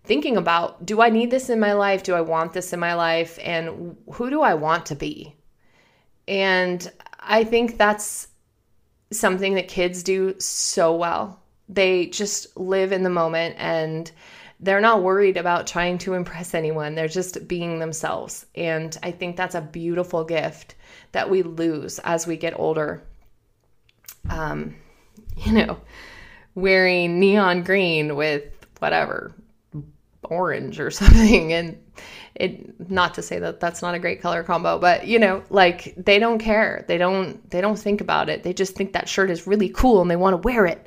thinking 0.04 0.36
about 0.36 0.84
do 0.86 1.02
I 1.02 1.10
need 1.10 1.30
this 1.30 1.50
in 1.50 1.60
my 1.60 1.72
life? 1.72 2.02
Do 2.02 2.14
I 2.14 2.20
want 2.20 2.52
this 2.52 2.72
in 2.72 2.80
my 2.80 2.94
life? 2.94 3.38
And 3.42 3.96
who 4.12 4.30
do 4.30 4.42
I 4.42 4.54
want 4.54 4.86
to 4.86 4.96
be? 4.96 5.36
And 6.26 6.90
I 7.20 7.44
think 7.44 7.76
that's 7.76 8.28
something 9.12 9.54
that 9.54 9.68
kids 9.68 10.02
do 10.02 10.34
so 10.38 10.94
well. 10.94 11.40
They 11.68 12.06
just 12.06 12.56
live 12.56 12.92
in 12.92 13.02
the 13.02 13.10
moment 13.10 13.56
and 13.58 14.10
they're 14.60 14.80
not 14.80 15.02
worried 15.02 15.36
about 15.36 15.66
trying 15.66 15.98
to 15.98 16.14
impress 16.14 16.54
anyone. 16.54 16.94
They're 16.94 17.08
just 17.08 17.46
being 17.46 17.78
themselves. 17.78 18.46
And 18.54 18.96
I 19.02 19.10
think 19.10 19.36
that's 19.36 19.54
a 19.54 19.60
beautiful 19.60 20.24
gift 20.24 20.76
that 21.16 21.30
we 21.30 21.42
lose 21.42 21.98
as 22.00 22.26
we 22.26 22.36
get 22.36 22.52
older. 22.58 23.02
Um, 24.28 24.76
you 25.34 25.52
know, 25.52 25.80
wearing 26.54 27.18
neon 27.18 27.62
green 27.62 28.16
with 28.16 28.44
whatever 28.80 29.34
orange 30.24 30.78
or 30.78 30.90
something. 31.00 31.54
And 31.54 31.82
it 32.34 32.90
not 32.90 33.14
to 33.14 33.22
say 33.22 33.38
that 33.38 33.60
that's 33.60 33.80
not 33.80 33.94
a 33.94 33.98
great 33.98 34.20
color 34.20 34.42
combo 34.42 34.78
but 34.78 35.06
you 35.06 35.18
know 35.18 35.42
like 35.48 35.94
they 35.96 36.18
don't 36.18 36.38
care. 36.38 36.84
They 36.86 36.98
don't 36.98 37.48
they 37.50 37.62
don't 37.62 37.78
think 37.78 38.02
about 38.02 38.28
it. 38.28 38.42
They 38.42 38.52
just 38.52 38.74
think 38.74 38.92
that 38.92 39.08
shirt 39.08 39.30
is 39.30 39.46
really 39.46 39.70
cool 39.70 40.02
and 40.02 40.10
they 40.10 40.16
want 40.16 40.34
to 40.34 40.46
wear 40.46 40.66
it. 40.66 40.86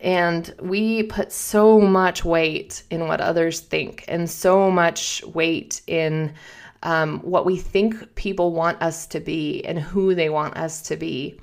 And 0.00 0.52
we 0.60 1.04
put 1.04 1.30
so 1.30 1.80
much 1.80 2.24
weight 2.24 2.82
in 2.90 3.06
what 3.06 3.20
others 3.20 3.60
think 3.60 4.04
and 4.08 4.28
so 4.28 4.72
much 4.72 5.22
weight 5.22 5.82
in 5.86 6.34
um, 6.82 7.20
what 7.20 7.46
we 7.46 7.56
think 7.56 8.14
people 8.14 8.52
want 8.52 8.80
us 8.82 9.06
to 9.08 9.20
be 9.20 9.64
and 9.64 9.78
who 9.78 10.14
they 10.14 10.28
want 10.28 10.56
us 10.56 10.82
to 10.82 10.96
be. 10.96 11.40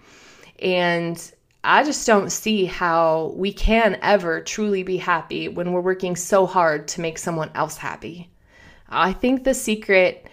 And 0.62 1.32
I 1.63 1.84
just 1.84 2.06
don't 2.08 2.32
see 2.32 2.65
how 2.65 3.34
we 3.36 3.52
can 3.52 3.97
ever 4.02 4.41
truly 4.41 4.84
be 4.84 4.97
happy 4.97 5.47
when 5.47 5.71
we're 5.71 5.82
working 5.82 6.15
so 6.15 6.45
hard 6.45 6.88
to 6.89 7.02
make 7.02 7.17
someone 7.17 7.52
else 7.56 7.78
happy. 7.78 8.30
I 8.89 9.13
think 9.13 9.43
the 9.43 9.54
secret 9.54 10.28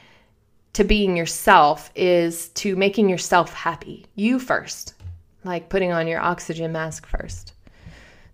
to 0.72 0.84
being 0.84 1.16
yourself 1.16 1.90
is 1.94 2.48
to 2.50 2.76
making 2.76 3.08
yourself 3.08 3.52
happy. 3.52 4.06
You 4.14 4.38
first, 4.38 4.94
like 5.44 5.68
putting 5.68 5.92
on 5.92 6.06
your 6.06 6.20
oxygen 6.20 6.72
mask 6.72 7.06
first. 7.06 7.54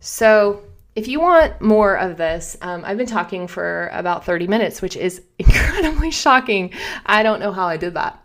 So, 0.01 0.63
if 0.95 1.09
you 1.09 1.21
want 1.21 1.61
more 1.61 1.97
of 1.97 2.17
this, 2.17 2.57
um, 2.61 2.85
I've 2.85 2.99
been 2.99 3.07
talking 3.07 3.47
for 3.47 3.89
about 3.93 4.25
30 4.25 4.47
minutes, 4.47 4.83
which 4.83 4.97
is 4.97 5.23
incredibly 5.39 6.11
shocking. 6.11 6.73
I 7.07 7.23
don't 7.23 7.41
know 7.41 7.53
how 7.53 7.67
I 7.67 7.77
did 7.77 7.95
that. 7.95 8.19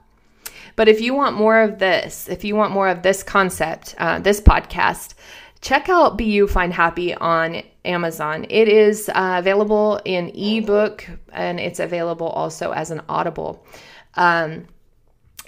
But 0.75 0.87
if 0.87 1.01
you 1.01 1.13
want 1.15 1.35
more 1.35 1.61
of 1.61 1.79
this, 1.79 2.29
if 2.29 2.43
you 2.43 2.55
want 2.55 2.71
more 2.71 2.87
of 2.87 3.01
this 3.01 3.23
concept, 3.23 3.95
uh, 3.97 4.19
this 4.19 4.39
podcast, 4.39 5.15
check 5.61 5.89
out 5.89 6.17
Be 6.17 6.25
You 6.25 6.47
Find 6.47 6.71
Happy 6.71 7.15
on 7.15 7.63
Amazon. 7.83 8.45
It 8.49 8.67
is 8.67 9.09
uh, 9.09 9.35
available 9.39 9.99
in 10.05 10.29
ebook 10.35 11.07
and 11.31 11.59
it's 11.59 11.79
available 11.79 12.27
also 12.27 12.71
as 12.71 12.91
an 12.91 13.01
audible. 13.09 13.65
Um, 14.13 14.67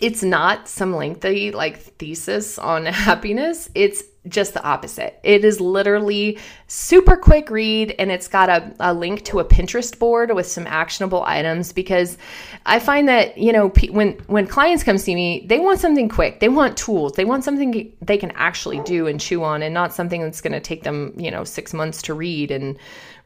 it's 0.01 0.23
not 0.23 0.67
some 0.67 0.95
lengthy 0.95 1.51
like 1.51 1.77
thesis 1.77 2.57
on 2.57 2.85
happiness. 2.87 3.69
It's 3.75 4.03
just 4.27 4.53
the 4.53 4.63
opposite. 4.63 5.19
It 5.23 5.45
is 5.45 5.61
literally 5.61 6.37
super 6.67 7.15
quick 7.15 7.49
read 7.49 7.95
and 7.97 8.11
it's 8.11 8.27
got 8.27 8.49
a, 8.49 8.73
a 8.79 8.93
link 8.93 9.23
to 9.25 9.39
a 9.39 9.45
Pinterest 9.45 9.97
board 9.97 10.33
with 10.35 10.45
some 10.45 10.67
actionable 10.67 11.23
items 11.23 11.71
because 11.71 12.17
I 12.65 12.79
find 12.79 13.07
that, 13.07 13.37
you 13.37 13.53
know, 13.53 13.69
when 13.89 14.11
when 14.27 14.45
clients 14.45 14.83
come 14.83 14.97
see 14.97 15.15
me, 15.15 15.45
they 15.47 15.59
want 15.59 15.79
something 15.79 16.09
quick. 16.09 16.41
They 16.41 16.49
want 16.49 16.77
tools. 16.77 17.13
They 17.13 17.25
want 17.25 17.43
something 17.43 17.93
they 18.01 18.17
can 18.17 18.31
actually 18.31 18.81
do 18.81 19.07
and 19.07 19.19
chew 19.19 19.43
on 19.43 19.63
and 19.63 19.73
not 19.73 19.93
something 19.93 20.21
that's 20.21 20.41
going 20.41 20.53
to 20.53 20.59
take 20.59 20.83
them, 20.83 21.13
you 21.17 21.31
know, 21.31 21.43
6 21.43 21.73
months 21.73 22.01
to 22.03 22.13
read 22.13 22.51
and 22.51 22.77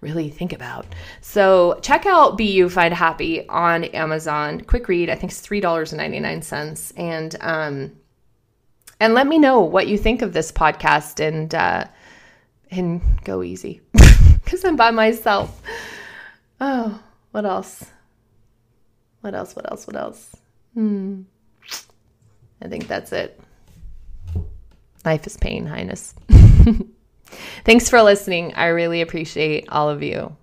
really 0.03 0.29
think 0.29 0.53
about. 0.53 0.85
So 1.21 1.79
check 1.81 2.05
out 2.05 2.37
Be 2.37 2.51
You 2.51 2.69
Find 2.69 2.93
Happy 2.93 3.47
on 3.49 3.85
Amazon. 3.85 4.61
Quick 4.61 4.87
read. 4.87 5.09
I 5.09 5.15
think 5.15 5.31
it's 5.31 5.45
$3.99 5.45 6.93
and 6.97 7.35
um 7.41 7.91
and 9.03 9.13
let 9.13 9.27
me 9.27 9.37
know 9.37 9.59
what 9.59 9.87
you 9.87 9.97
think 9.97 10.21
of 10.21 10.31
this 10.31 10.49
podcast 10.49 11.19
and 11.19 11.53
uh, 11.53 11.83
and 12.71 13.01
go 13.25 13.43
easy 13.43 13.81
because 14.45 14.63
I'm 14.63 14.77
by 14.77 14.91
myself. 14.91 15.61
Oh, 16.61 17.01
what 17.31 17.45
else? 17.45 17.83
What 19.19 19.35
else? 19.35 19.57
What 19.57 19.69
else? 19.69 19.87
What 19.87 19.97
else? 19.97 20.35
Hmm. 20.73 21.23
I 22.61 22.69
think 22.69 22.87
that's 22.87 23.11
it. 23.11 23.39
Life 25.03 25.27
is 25.27 25.35
pain, 25.35 25.65
Highness. 25.65 26.15
Thanks 27.65 27.89
for 27.89 28.01
listening. 28.01 28.53
I 28.55 28.67
really 28.67 29.01
appreciate 29.01 29.69
all 29.69 29.89
of 29.89 30.03
you. 30.03 30.35